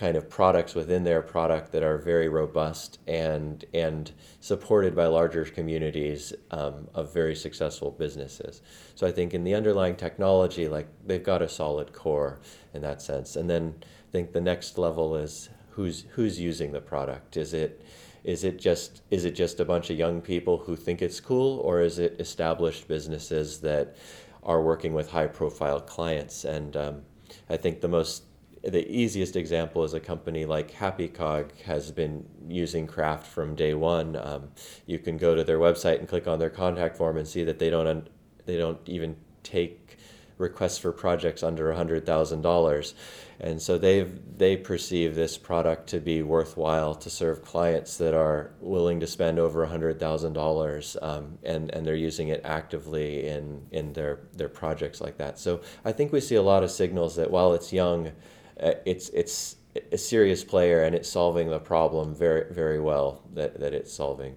kind 0.00 0.16
of 0.16 0.30
products 0.30 0.74
within 0.74 1.04
their 1.04 1.20
product 1.20 1.72
that 1.72 1.82
are 1.82 1.98
very 1.98 2.26
robust 2.26 2.98
and 3.06 3.66
and 3.74 4.12
supported 4.40 4.96
by 4.96 5.04
larger 5.04 5.44
communities 5.44 6.32
um, 6.52 6.88
of 6.94 7.12
very 7.12 7.36
successful 7.36 7.90
businesses. 7.90 8.62
So 8.94 9.06
I 9.06 9.12
think 9.12 9.34
in 9.34 9.44
the 9.44 9.54
underlying 9.54 9.96
technology, 9.96 10.68
like 10.68 10.88
they've 11.06 11.22
got 11.22 11.42
a 11.42 11.48
solid 11.50 11.92
core 11.92 12.40
in 12.72 12.80
that 12.80 13.02
sense. 13.02 13.36
And 13.36 13.50
then 13.50 13.74
I 14.08 14.10
think 14.10 14.32
the 14.32 14.40
next 14.40 14.78
level 14.78 15.16
is 15.16 15.50
who's 15.72 16.06
who's 16.14 16.40
using 16.40 16.72
the 16.72 16.80
product. 16.80 17.36
Is 17.36 17.52
it 17.52 17.84
is 18.24 18.42
it 18.42 18.58
just 18.58 19.02
is 19.10 19.26
it 19.26 19.34
just 19.34 19.60
a 19.60 19.66
bunch 19.66 19.90
of 19.90 19.98
young 19.98 20.22
people 20.22 20.56
who 20.56 20.76
think 20.76 21.02
it's 21.02 21.20
cool, 21.20 21.58
or 21.58 21.82
is 21.82 21.98
it 21.98 22.16
established 22.18 22.88
businesses 22.88 23.60
that 23.60 23.96
are 24.42 24.62
working 24.62 24.94
with 24.94 25.10
high 25.10 25.26
profile 25.26 25.80
clients? 25.80 26.46
And 26.46 26.74
um, 26.74 27.02
I 27.50 27.58
think 27.58 27.82
the 27.82 27.88
most 27.88 28.22
the 28.62 28.86
easiest 28.90 29.36
example 29.36 29.84
is 29.84 29.94
a 29.94 30.00
company 30.00 30.44
like 30.44 30.70
HappyCog 30.72 31.60
has 31.62 31.90
been 31.90 32.26
using 32.48 32.86
Craft 32.86 33.26
from 33.26 33.54
day 33.54 33.74
one. 33.74 34.16
Um, 34.16 34.50
you 34.86 34.98
can 34.98 35.16
go 35.16 35.34
to 35.34 35.44
their 35.44 35.58
website 35.58 35.98
and 35.98 36.08
click 36.08 36.26
on 36.26 36.38
their 36.38 36.50
contact 36.50 36.96
form 36.96 37.16
and 37.16 37.26
see 37.26 37.44
that 37.44 37.58
they 37.58 37.70
don't 37.70 37.86
un- 37.86 38.08
they 38.46 38.56
don't 38.56 38.80
even 38.86 39.16
take 39.42 39.96
requests 40.40 40.78
for 40.78 40.90
projects 40.90 41.42
under 41.42 41.72
$100,000. 41.72 42.94
And 43.40 43.60
so 43.60 43.78
they've 43.78 44.18
they 44.36 44.56
perceive 44.56 45.14
this 45.14 45.38
product 45.38 45.88
to 45.90 46.00
be 46.00 46.22
worthwhile 46.22 46.94
to 46.96 47.10
serve 47.10 47.44
clients 47.44 47.98
that 47.98 48.14
are 48.14 48.52
willing 48.60 49.00
to 49.00 49.06
spend 49.06 49.38
over 49.38 49.66
$100,000 49.66 51.02
um, 51.02 51.38
and, 51.42 51.70
and 51.74 51.86
they're 51.86 51.94
using 51.94 52.28
it 52.28 52.40
actively 52.44 53.26
in, 53.26 53.66
in 53.70 53.92
their, 53.92 54.20
their 54.34 54.48
projects 54.48 55.00
like 55.00 55.18
that. 55.18 55.38
So 55.38 55.60
I 55.84 55.92
think 55.92 56.12
we 56.12 56.20
see 56.20 56.36
a 56.36 56.42
lot 56.42 56.64
of 56.64 56.70
signals 56.70 57.16
that 57.16 57.30
while 57.30 57.52
it's 57.54 57.72
young, 57.72 58.12
it's 58.60 59.08
it's 59.10 59.56
a 59.92 59.98
serious 59.98 60.44
player 60.44 60.82
and 60.82 60.94
it's 60.94 61.08
solving 61.08 61.48
the 61.48 61.58
problem 61.58 62.14
very 62.14 62.52
very 62.52 62.80
well 62.80 63.22
that, 63.34 63.58
that 63.60 63.74
it's 63.74 63.92
solving. 63.92 64.36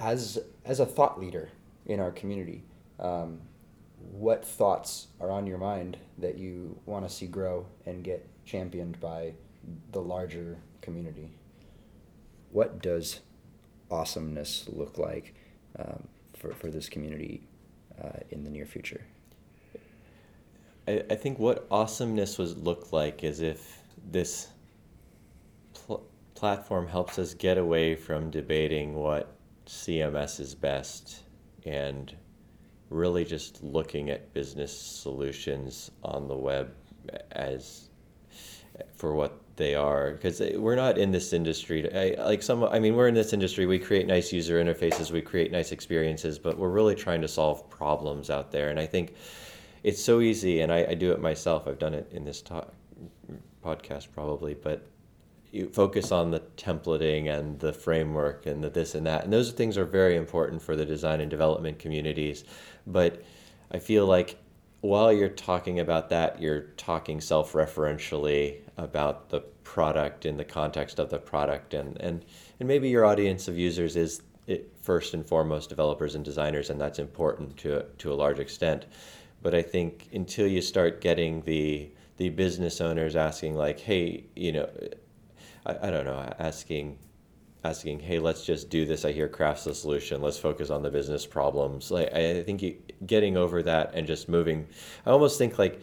As 0.00 0.38
as 0.64 0.80
a 0.80 0.86
thought 0.86 1.20
leader 1.20 1.50
in 1.86 2.00
our 2.00 2.10
community, 2.10 2.64
um, 2.98 3.40
what 4.12 4.44
thoughts 4.44 5.08
are 5.20 5.30
on 5.30 5.46
your 5.46 5.58
mind 5.58 5.96
that 6.18 6.38
you 6.38 6.78
want 6.86 7.08
to 7.08 7.14
see 7.14 7.26
grow 7.26 7.66
and 7.86 8.04
get 8.04 8.26
championed 8.44 9.00
by 9.00 9.34
the 9.92 10.00
larger 10.00 10.58
community? 10.80 11.30
What 12.50 12.82
does 12.82 13.20
awesomeness 13.90 14.66
look 14.68 14.98
like 14.98 15.34
um, 15.78 16.08
for, 16.36 16.52
for 16.52 16.70
this 16.70 16.88
community 16.88 17.48
uh, 18.02 18.20
in 18.30 18.44
the 18.44 18.50
near 18.50 18.66
future? 18.66 19.04
I, 20.86 21.02
I 21.10 21.14
think 21.14 21.38
what 21.38 21.66
awesomeness 21.70 22.38
would 22.38 22.58
look 22.58 22.92
like 22.92 23.24
is 23.24 23.40
if 23.40 23.82
this 24.10 24.48
pl- 25.86 26.06
platform 26.34 26.86
helps 26.86 27.18
us 27.18 27.34
get 27.34 27.58
away 27.58 27.94
from 27.94 28.30
debating 28.30 28.94
what 28.94 29.36
CMS 29.66 30.40
is 30.40 30.54
best 30.54 31.22
and 31.64 32.14
really 32.90 33.24
just 33.24 33.62
looking 33.62 34.10
at 34.10 34.32
business 34.34 34.76
solutions 34.76 35.90
on 36.02 36.28
the 36.28 36.36
web 36.36 36.72
as 37.32 37.88
for 38.94 39.14
what 39.14 39.40
they 39.56 39.74
are. 39.74 40.12
Because 40.12 40.40
uh, 40.40 40.52
we're 40.56 40.76
not 40.76 40.98
in 40.98 41.10
this 41.10 41.32
industry 41.32 41.90
I, 41.94 42.22
like 42.22 42.42
some 42.42 42.64
i 42.64 42.78
mean 42.78 42.94
we're 42.94 43.08
in 43.08 43.14
this 43.14 43.32
industry 43.32 43.66
we 43.66 43.78
create 43.78 44.06
nice 44.06 44.32
user 44.32 44.62
interfaces 44.62 45.10
we 45.10 45.22
create 45.22 45.52
nice 45.52 45.70
experiences 45.70 46.38
but 46.38 46.58
we're 46.58 46.70
really 46.70 46.94
trying 46.94 47.22
to 47.22 47.28
solve 47.28 47.68
problems 47.70 48.30
out 48.30 48.50
there. 48.50 48.70
And 48.70 48.78
i 48.78 48.86
think 48.86 49.14
it's 49.84 50.02
so 50.02 50.20
easy, 50.20 50.62
and 50.62 50.72
I, 50.72 50.86
I 50.90 50.94
do 50.94 51.12
it 51.12 51.20
myself. 51.20 51.68
I've 51.68 51.78
done 51.78 51.94
it 51.94 52.08
in 52.10 52.24
this 52.24 52.40
talk, 52.40 52.72
podcast 53.62 54.08
probably, 54.12 54.54
but 54.54 54.86
you 55.52 55.68
focus 55.68 56.10
on 56.10 56.30
the 56.32 56.40
templating 56.56 57.28
and 57.28 57.60
the 57.60 57.72
framework 57.72 58.46
and 58.46 58.64
the 58.64 58.70
this 58.70 58.94
and 58.96 59.06
that, 59.06 59.22
and 59.24 59.32
those 59.32 59.52
things 59.52 59.78
are 59.78 59.84
very 59.84 60.16
important 60.16 60.60
for 60.60 60.74
the 60.74 60.86
design 60.86 61.20
and 61.20 61.30
development 61.30 61.78
communities. 61.78 62.44
But 62.86 63.22
I 63.70 63.78
feel 63.78 64.06
like 64.06 64.36
while 64.80 65.12
you're 65.12 65.28
talking 65.28 65.80
about 65.80 66.08
that, 66.08 66.40
you're 66.40 66.62
talking 66.76 67.20
self-referentially 67.20 68.60
about 68.78 69.28
the 69.28 69.40
product 69.62 70.26
in 70.26 70.36
the 70.36 70.44
context 70.44 70.98
of 70.98 71.10
the 71.10 71.18
product, 71.18 71.74
and 71.74 72.00
and 72.00 72.24
and 72.58 72.66
maybe 72.66 72.88
your 72.88 73.04
audience 73.04 73.48
of 73.48 73.58
users 73.58 73.96
is 73.96 74.22
first 74.82 75.14
and 75.14 75.26
foremost 75.26 75.68
developers 75.68 76.14
and 76.14 76.24
designers, 76.24 76.70
and 76.70 76.80
that's 76.80 76.98
important 76.98 77.56
to 77.58 77.84
to 77.98 78.12
a 78.12 78.14
large 78.14 78.38
extent. 78.38 78.86
But 79.44 79.54
I 79.54 79.60
think 79.60 80.08
until 80.14 80.46
you 80.46 80.62
start 80.62 81.02
getting 81.02 81.42
the 81.42 81.90
the 82.16 82.30
business 82.30 82.80
owners 82.80 83.14
asking 83.14 83.56
like, 83.56 83.78
hey, 83.78 84.24
you 84.34 84.52
know, 84.52 84.70
I, 85.66 85.88
I 85.88 85.90
don't 85.90 86.06
know, 86.06 86.18
asking 86.38 86.98
asking, 87.62 88.00
hey, 88.00 88.18
let's 88.18 88.46
just 88.46 88.70
do 88.70 88.86
this. 88.86 89.04
I 89.04 89.12
hear 89.12 89.28
craft's 89.28 89.64
the 89.64 89.74
solution. 89.74 90.22
Let's 90.22 90.38
focus 90.38 90.70
on 90.70 90.82
the 90.82 90.90
business 90.90 91.26
problems. 91.26 91.90
Like 91.90 92.10
I 92.14 92.42
think 92.42 92.62
you, 92.62 92.76
getting 93.04 93.36
over 93.36 93.62
that 93.62 93.92
and 93.92 94.06
just 94.06 94.30
moving. 94.30 94.66
I 95.04 95.10
almost 95.10 95.36
think 95.36 95.58
like 95.58 95.82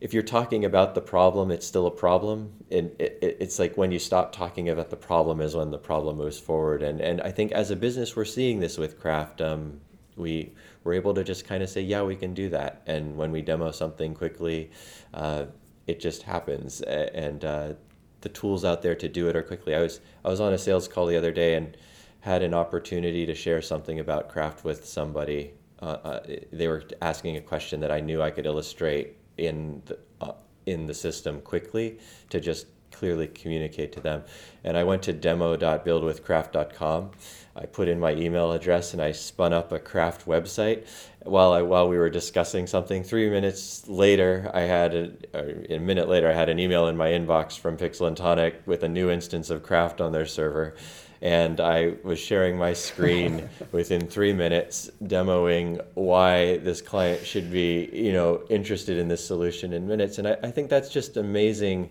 if 0.00 0.14
you're 0.14 0.22
talking 0.22 0.64
about 0.64 0.94
the 0.94 1.02
problem, 1.02 1.50
it's 1.50 1.66
still 1.66 1.86
a 1.86 1.90
problem. 1.90 2.50
And 2.70 2.92
it, 2.98 3.18
it, 3.20 3.36
it's 3.40 3.58
like 3.58 3.76
when 3.76 3.92
you 3.92 3.98
stop 3.98 4.32
talking 4.32 4.70
about 4.70 4.88
the 4.88 4.96
problem 4.96 5.42
is 5.42 5.54
when 5.54 5.70
the 5.70 5.76
problem 5.76 6.16
moves 6.16 6.38
forward. 6.38 6.82
And 6.82 7.02
and 7.02 7.20
I 7.20 7.30
think 7.30 7.52
as 7.52 7.70
a 7.70 7.76
business, 7.76 8.16
we're 8.16 8.24
seeing 8.24 8.60
this 8.60 8.78
with 8.78 8.98
craft. 8.98 9.42
Um, 9.42 9.82
we 10.16 10.52
we're 10.84 10.94
able 10.94 11.14
to 11.14 11.24
just 11.24 11.46
kind 11.46 11.62
of 11.62 11.68
say, 11.68 11.80
yeah, 11.80 12.02
we 12.02 12.16
can 12.16 12.34
do 12.34 12.48
that. 12.50 12.82
And 12.86 13.16
when 13.16 13.30
we 13.30 13.42
demo 13.42 13.70
something 13.70 14.14
quickly, 14.14 14.70
uh, 15.12 15.46
it 15.86 16.00
just 16.00 16.22
happens. 16.22 16.80
And 16.82 17.44
uh, 17.44 17.72
the 18.20 18.28
tools 18.30 18.64
out 18.64 18.82
there 18.82 18.94
to 18.94 19.08
do 19.08 19.28
it 19.28 19.36
are 19.36 19.42
quickly. 19.42 19.74
I 19.74 19.80
was 19.80 20.00
I 20.24 20.28
was 20.28 20.40
on 20.40 20.52
a 20.52 20.58
sales 20.58 20.88
call 20.88 21.06
the 21.06 21.16
other 21.16 21.32
day 21.32 21.54
and 21.54 21.76
had 22.20 22.42
an 22.42 22.54
opportunity 22.54 23.26
to 23.26 23.34
share 23.34 23.60
something 23.60 24.00
about 24.00 24.28
craft 24.30 24.64
with 24.64 24.86
somebody. 24.86 25.52
Uh, 25.80 25.98
uh, 26.04 26.26
they 26.52 26.66
were 26.66 26.82
asking 27.02 27.36
a 27.36 27.40
question 27.40 27.80
that 27.80 27.90
I 27.90 28.00
knew 28.00 28.22
I 28.22 28.30
could 28.30 28.46
illustrate 28.46 29.16
in 29.36 29.82
the, 29.84 29.98
uh, 30.22 30.32
in 30.64 30.86
the 30.86 30.94
system 30.94 31.42
quickly 31.42 31.98
to 32.30 32.40
just 32.40 32.66
clearly 32.92 33.26
communicate 33.26 33.92
to 33.92 34.00
them. 34.00 34.22
And 34.62 34.76
I 34.78 34.84
went 34.84 35.02
to 35.02 35.12
demo.buildwithcraft.com. 35.12 37.10
I 37.56 37.66
put 37.66 37.88
in 37.88 38.00
my 38.00 38.12
email 38.14 38.52
address 38.52 38.92
and 38.94 39.02
I 39.02 39.12
spun 39.12 39.52
up 39.52 39.70
a 39.70 39.78
craft 39.78 40.26
website 40.26 40.86
while 41.22 41.52
I 41.52 41.62
while 41.62 41.88
we 41.88 41.96
were 41.96 42.10
discussing 42.10 42.66
something. 42.66 43.04
Three 43.04 43.30
minutes 43.30 43.86
later, 43.88 44.50
I 44.52 44.62
had 44.62 44.94
a, 45.32 45.74
a 45.74 45.78
minute 45.78 46.08
later 46.08 46.28
I 46.28 46.32
had 46.34 46.48
an 46.48 46.58
email 46.58 46.88
in 46.88 46.96
my 46.96 47.08
inbox 47.08 47.58
from 47.58 47.76
Pixel 47.76 48.08
and 48.08 48.16
Tonic 48.16 48.60
with 48.66 48.82
a 48.82 48.88
new 48.88 49.08
instance 49.08 49.50
of 49.50 49.62
craft 49.62 50.00
on 50.00 50.12
their 50.12 50.26
server. 50.26 50.74
And 51.22 51.60
I 51.60 51.94
was 52.02 52.18
sharing 52.18 52.58
my 52.58 52.72
screen 52.72 53.48
within 53.72 54.08
three 54.08 54.32
minutes, 54.32 54.90
demoing 55.02 55.82
why 55.94 56.58
this 56.58 56.82
client 56.82 57.24
should 57.24 57.50
be, 57.50 57.88
you 57.92 58.12
know, 58.12 58.42
interested 58.50 58.98
in 58.98 59.08
this 59.08 59.24
solution 59.24 59.72
in 59.72 59.86
minutes. 59.86 60.18
And 60.18 60.28
I, 60.28 60.36
I 60.42 60.50
think 60.50 60.68
that's 60.68 60.90
just 60.90 61.16
amazing 61.16 61.90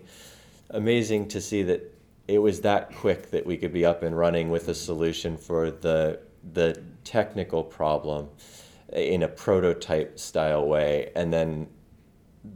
amazing 0.70 1.28
to 1.28 1.40
see 1.40 1.62
that 1.62 1.93
it 2.26 2.38
was 2.38 2.60
that 2.62 2.94
quick 2.94 3.30
that 3.30 3.44
we 3.44 3.56
could 3.56 3.72
be 3.72 3.84
up 3.84 4.02
and 4.02 4.16
running 4.16 4.50
with 4.50 4.68
a 4.68 4.74
solution 4.74 5.36
for 5.36 5.70
the 5.70 6.20
the 6.52 6.80
technical 7.04 7.62
problem 7.62 8.28
in 8.92 9.22
a 9.22 9.28
prototype 9.28 10.18
style 10.18 10.66
way. 10.66 11.10
And 11.16 11.32
then 11.32 11.68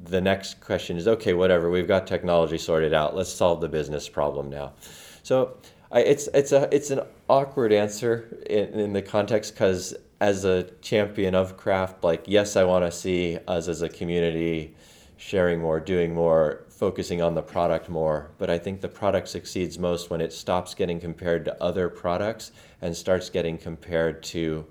the 0.04 0.20
next 0.20 0.60
question 0.60 0.96
is 0.96 1.08
okay 1.08 1.32
whatever 1.32 1.70
we've 1.70 1.88
got 1.88 2.06
technology 2.06 2.58
sorted 2.58 2.92
out. 2.92 3.16
Let's 3.16 3.32
solve 3.32 3.60
the 3.60 3.68
business 3.68 4.08
problem 4.08 4.50
now. 4.50 4.74
So 5.22 5.56
I, 5.90 6.00
it's 6.00 6.28
it's 6.34 6.52
a 6.52 6.74
it's 6.74 6.90
an 6.90 7.00
awkward 7.28 7.72
answer 7.72 8.38
in, 8.48 8.80
in 8.80 8.92
the 8.92 9.02
context 9.02 9.54
because 9.54 9.94
as 10.20 10.44
a 10.44 10.64
champion 10.82 11.34
of 11.34 11.56
craft 11.56 12.02
like 12.02 12.24
yes 12.26 12.56
i 12.56 12.64
want 12.64 12.84
to 12.84 12.90
see 12.90 13.38
us 13.46 13.68
as 13.68 13.82
a 13.82 13.88
community 13.88 14.74
sharing 15.16 15.60
more 15.60 15.78
doing 15.78 16.12
more 16.12 16.64
focusing 16.78 17.20
on 17.20 17.34
the 17.34 17.42
product 17.42 17.88
more. 17.88 18.30
But 18.38 18.50
I 18.50 18.56
think 18.56 18.80
the 18.80 18.88
product 18.88 19.28
succeeds 19.28 19.80
most 19.80 20.10
when 20.10 20.20
it 20.20 20.32
stops 20.32 20.74
getting 20.74 21.00
compared 21.00 21.44
to 21.46 21.62
other 21.62 21.88
products 21.88 22.52
and 22.80 22.96
starts 22.96 23.28
getting 23.30 23.58
compared 23.58 24.22
to 24.34 24.64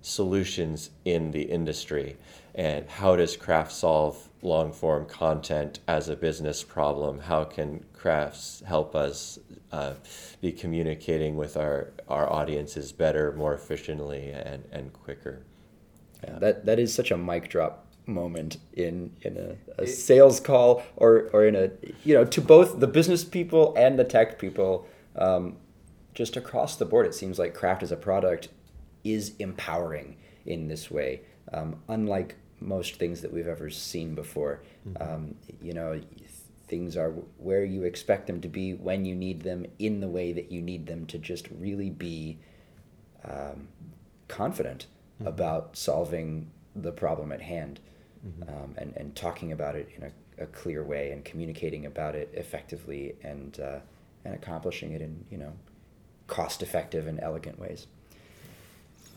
solutions 0.00 0.90
in 1.04 1.30
the 1.30 1.42
industry. 1.42 2.16
And 2.56 2.88
how 2.88 3.14
does 3.14 3.36
craft 3.36 3.70
solve 3.70 4.28
long 4.42 4.72
form 4.72 5.06
content 5.06 5.78
as 5.86 6.08
a 6.08 6.16
business 6.16 6.64
problem? 6.64 7.20
How 7.20 7.44
can 7.44 7.84
crafts 7.92 8.64
help 8.66 8.96
us 8.96 9.38
uh, 9.70 9.94
be 10.40 10.50
communicating 10.50 11.36
with 11.36 11.56
our, 11.56 11.92
our 12.08 12.30
audiences 12.30 12.90
better, 12.90 13.30
more 13.32 13.54
efficiently, 13.54 14.30
and, 14.30 14.64
and 14.72 14.92
quicker? 14.92 15.44
Yeah, 16.24 16.40
that, 16.40 16.66
that 16.66 16.80
is 16.80 16.92
such 16.92 17.12
a 17.12 17.16
mic 17.16 17.48
drop 17.48 17.81
moment 18.06 18.58
in 18.72 19.14
in 19.22 19.36
a, 19.36 19.82
a 19.82 19.86
sales 19.86 20.40
call 20.40 20.82
or 20.96 21.30
or 21.32 21.46
in 21.46 21.54
a 21.54 21.70
you 22.04 22.14
know 22.14 22.24
to 22.24 22.40
both 22.40 22.80
the 22.80 22.86
business 22.86 23.24
people 23.24 23.74
and 23.76 23.98
the 23.98 24.04
tech 24.04 24.38
people 24.38 24.86
um, 25.16 25.56
just 26.14 26.36
across 26.36 26.76
the 26.76 26.84
board 26.84 27.06
it 27.06 27.14
seems 27.14 27.38
like 27.38 27.54
craft 27.54 27.82
as 27.82 27.92
a 27.92 27.96
product 27.96 28.48
is 29.04 29.34
empowering 29.38 30.16
in 30.46 30.68
this 30.68 30.90
way 30.90 31.20
um, 31.52 31.76
unlike 31.88 32.36
most 32.60 32.96
things 32.96 33.20
that 33.20 33.32
we've 33.32 33.48
ever 33.48 33.70
seen 33.70 34.14
before 34.14 34.62
mm-hmm. 34.88 35.02
um, 35.02 35.34
you 35.60 35.72
know 35.72 36.00
things 36.66 36.96
are 36.96 37.10
where 37.38 37.64
you 37.64 37.84
expect 37.84 38.26
them 38.26 38.40
to 38.40 38.48
be 38.48 38.72
when 38.74 39.04
you 39.04 39.14
need 39.14 39.42
them 39.42 39.66
in 39.78 40.00
the 40.00 40.08
way 40.08 40.32
that 40.32 40.50
you 40.50 40.60
need 40.60 40.86
them 40.86 41.06
to 41.06 41.18
just 41.18 41.46
really 41.58 41.90
be 41.90 42.38
um, 43.24 43.68
confident 44.26 44.86
mm-hmm. 45.20 45.28
about 45.28 45.76
solving 45.76 46.50
the 46.74 46.90
problem 46.90 47.30
at 47.30 47.42
hand 47.42 47.78
mm-hmm. 48.26 48.42
um, 48.48 48.74
and, 48.78 48.92
and 48.96 49.14
talking 49.14 49.52
about 49.52 49.76
it 49.76 49.88
in 49.96 50.04
a, 50.04 50.44
a, 50.44 50.46
clear 50.46 50.82
way 50.84 51.12
and 51.12 51.24
communicating 51.24 51.86
about 51.86 52.14
it 52.14 52.30
effectively 52.34 53.14
and, 53.22 53.60
uh, 53.60 53.78
and 54.24 54.34
accomplishing 54.34 54.92
it 54.92 55.00
in, 55.00 55.24
you 55.30 55.38
know, 55.38 55.52
cost 56.26 56.62
effective 56.62 57.06
and 57.06 57.20
elegant 57.20 57.58
ways. 57.58 57.86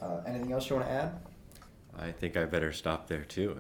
Uh, 0.02 0.22
anything 0.28 0.52
else 0.52 0.70
you 0.70 0.76
want 0.76 0.88
to 0.88 0.94
add? 0.94 1.15
I 1.98 2.12
think 2.12 2.36
I 2.36 2.46
better 2.46 2.74
stop 2.74 3.08
there 3.08 3.24
too. 3.24 3.60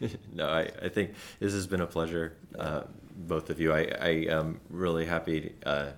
no, 0.32 0.48
I, 0.48 0.70
I 0.82 0.88
think 0.88 1.14
this 1.38 1.52
has 1.52 1.66
been 1.66 1.80
a 1.80 1.86
pleasure, 1.86 2.36
uh, 2.58 2.82
both 3.16 3.50
of 3.50 3.60
you. 3.60 3.72
I, 3.72 3.88
I 4.00 4.08
am 4.28 4.60
really 4.70 5.06
happy 5.06 5.54
uh, 5.64 5.90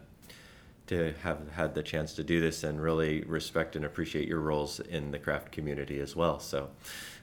to 0.86 1.12
have 1.22 1.50
had 1.52 1.74
the 1.74 1.82
chance 1.82 2.14
to 2.14 2.24
do 2.24 2.40
this 2.40 2.62
and 2.64 2.80
really 2.80 3.22
respect 3.22 3.76
and 3.76 3.84
appreciate 3.84 4.28
your 4.28 4.40
roles 4.40 4.80
in 4.80 5.10
the 5.10 5.18
craft 5.18 5.52
community 5.52 6.00
as 6.00 6.14
well. 6.14 6.38
So, 6.38 6.70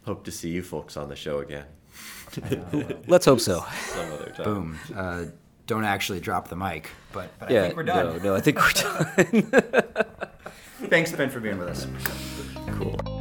hope 0.05 0.23
to 0.25 0.31
see 0.31 0.49
you 0.49 0.61
folks 0.63 0.97
on 0.97 1.09
the 1.09 1.15
show 1.15 1.39
again. 1.39 1.65
Let's 3.07 3.25
hope 3.25 3.39
so. 3.39 3.63
Some 3.87 4.11
other 4.13 4.31
time. 4.35 4.43
Boom. 4.43 4.79
Uh, 4.95 5.25
don't 5.65 5.85
actually 5.85 6.19
drop 6.19 6.49
the 6.49 6.55
mic, 6.55 6.89
but, 7.13 7.29
but 7.39 7.49
yeah, 7.49 7.61
I 7.61 7.63
think 7.65 7.77
we're 7.77 7.83
done. 7.83 8.17
No, 8.17 8.23
no, 8.23 8.35
I 8.35 8.41
think 8.41 8.57
we're 8.57 8.71
done. 9.51 9.63
Thanks, 10.89 11.11
Ben, 11.13 11.29
for 11.29 11.39
being 11.39 11.57
with 11.57 11.69
us. 11.69 11.87
Cool. 12.77 13.12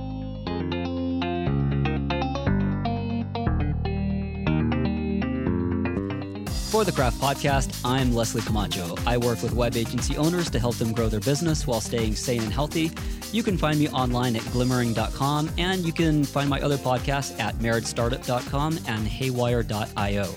For 6.73 6.85
the 6.85 6.93
Craft 6.93 7.21
Podcast, 7.21 7.79
I'm 7.85 8.15
Leslie 8.15 8.41
Camacho. 8.41 8.95
I 9.07 9.19
work 9.19 9.43
with 9.43 9.53
web 9.53 9.77
agency 9.77 10.17
owners 10.17 10.49
to 10.49 10.59
help 10.59 10.77
them 10.77 10.95
grow 10.95 11.11
their 11.11 11.21
business 11.21 11.67
while 11.67 11.83
staying 11.83 12.17
sane 12.17 12.43
and 12.43 12.51
healthy. 12.51 12.91
You 13.31 13.43
can 13.43 13.59
find 13.59 13.79
me 13.79 13.91
online 13.91 14.37
at 14.37 14.43
glimmering.com, 14.53 15.51
and 15.59 15.85
you 15.85 15.93
can 15.93 16.25
find 16.25 16.49
my 16.49 16.63
other 16.63 16.79
podcasts 16.79 17.39
at 17.39 17.57
marriagestartup.com 17.57 18.79
and 18.89 19.07
haywire.io. 19.07 20.35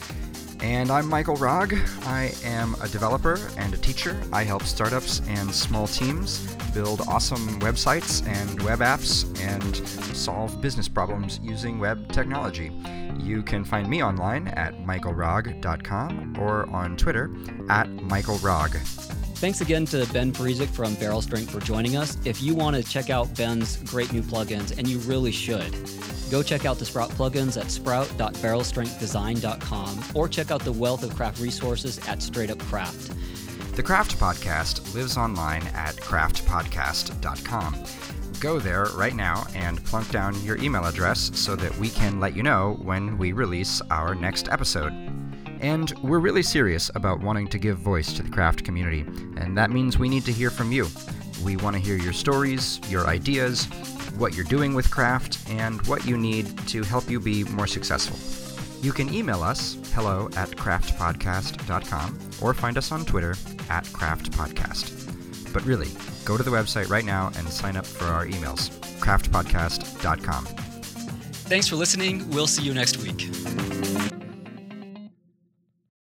And 0.65 0.89
I'm 0.89 1.07
Michael 1.07 1.35
Rog. 1.35 1.75
I 2.05 2.33
am 2.43 2.75
a 2.81 2.87
developer 2.87 3.39
and 3.55 3.71
a 3.75 3.77
teacher. 3.77 4.19
I 4.33 4.43
help 4.43 4.63
startups 4.63 5.21
and 5.27 5.53
small 5.53 5.85
teams 5.85 6.39
build 6.73 7.01
awesome 7.01 7.59
websites 7.59 8.27
and 8.27 8.63
web 8.63 8.79
apps 8.79 9.25
and 9.41 9.77
solve 10.17 10.59
business 10.61 10.87
problems 10.87 11.39
using 11.43 11.77
web 11.77 12.11
technology. 12.11 12.71
You 13.19 13.43
can 13.43 13.63
find 13.63 13.87
me 13.87 14.03
online 14.03 14.47
at 14.47 14.73
michaelrog.com 14.83 16.37
or 16.39 16.67
on 16.71 16.97
Twitter 16.97 17.25
at 17.69 17.87
michaelrog. 17.97 19.14
Thanks 19.35 19.61
again 19.61 19.85
to 19.87 20.07
Ben 20.13 20.31
Parizek 20.31 20.69
from 20.69 20.93
Barrel 20.95 21.21
Strength 21.21 21.51
for 21.51 21.59
joining 21.59 21.97
us. 21.97 22.17
If 22.25 22.41
you 22.41 22.55
want 22.55 22.77
to 22.77 22.83
check 22.83 23.09
out 23.09 23.35
Ben's 23.35 23.75
great 23.83 24.13
new 24.13 24.21
plugins, 24.21 24.77
and 24.77 24.87
you 24.87 24.99
really 24.99 25.31
should, 25.31 25.75
go 26.31 26.41
check 26.41 26.65
out 26.65 26.79
the 26.79 26.85
Sprout 26.85 27.09
plugins 27.11 27.59
at 27.59 27.69
sprout.barrelstrengthdesign.com 27.69 30.03
or 30.15 30.29
check 30.29 30.51
out 30.51 30.61
the 30.61 30.71
wealth 30.71 31.03
of 31.03 31.13
craft 31.15 31.41
resources 31.41 31.99
at 32.07 32.21
Straight 32.21 32.49
Up 32.49 32.59
Craft. 32.59 33.11
The 33.75 33.83
Craft 33.83 34.17
Podcast 34.17 34.95
lives 34.95 35.17
online 35.17 35.63
at 35.73 35.97
craftpodcast.com 35.97 37.83
go 38.39 38.59
there 38.59 38.85
right 38.93 39.15
now 39.15 39.45
and 39.55 39.83
plunk 39.85 40.11
down 40.11 40.39
your 40.43 40.57
email 40.57 40.85
address 40.85 41.31
so 41.33 41.55
that 41.55 41.75
we 41.77 41.89
can 41.89 42.19
let 42.19 42.35
you 42.35 42.43
know 42.43 42.77
when 42.83 43.17
we 43.17 43.31
release 43.31 43.81
our 43.89 44.13
next 44.13 44.49
episode. 44.49 45.04
And 45.65 45.91
we're 46.03 46.19
really 46.19 46.43
serious 46.43 46.91
about 46.93 47.21
wanting 47.21 47.47
to 47.47 47.57
give 47.57 47.79
voice 47.79 48.13
to 48.13 48.21
the 48.21 48.29
craft 48.29 48.63
community, 48.63 48.99
and 49.35 49.57
that 49.57 49.71
means 49.71 49.97
we 49.97 50.07
need 50.07 50.23
to 50.25 50.31
hear 50.31 50.51
from 50.51 50.71
you. 50.71 50.87
We 51.43 51.57
want 51.57 51.75
to 51.75 51.81
hear 51.81 51.97
your 51.97 52.13
stories, 52.13 52.79
your 52.87 53.07
ideas, 53.07 53.65
what 54.15 54.35
you're 54.35 54.45
doing 54.45 54.75
with 54.75 54.91
craft, 54.91 55.39
and 55.49 55.81
what 55.87 56.05
you 56.05 56.17
need 56.17 56.55
to 56.67 56.83
help 56.83 57.09
you 57.09 57.19
be 57.19 57.45
more 57.45 57.65
successful. 57.65 58.15
You 58.83 58.93
can 58.93 59.11
email 59.11 59.41
us 59.41 59.75
hello 59.95 60.29
at 60.37 60.49
craftpodcast.com 60.49 62.19
or 62.43 62.53
find 62.53 62.77
us 62.77 62.91
on 62.91 63.03
Twitter 63.03 63.31
at 63.67 63.85
craftpodcast. 63.85 65.51
But 65.51 65.65
really, 65.65 65.89
go 66.25 66.37
to 66.37 66.43
the 66.43 66.51
website 66.51 66.89
right 66.91 67.05
now 67.05 67.31
and 67.39 67.49
sign 67.49 67.75
up 67.75 67.87
for 67.87 68.05
our 68.05 68.27
emails 68.27 68.69
craftpodcast.com. 68.99 70.45
Thanks 70.45 71.67
for 71.67 71.75
listening. 71.75 72.29
We'll 72.29 72.45
see 72.45 72.61
you 72.61 72.75
next 72.75 72.97
week. 72.97 73.94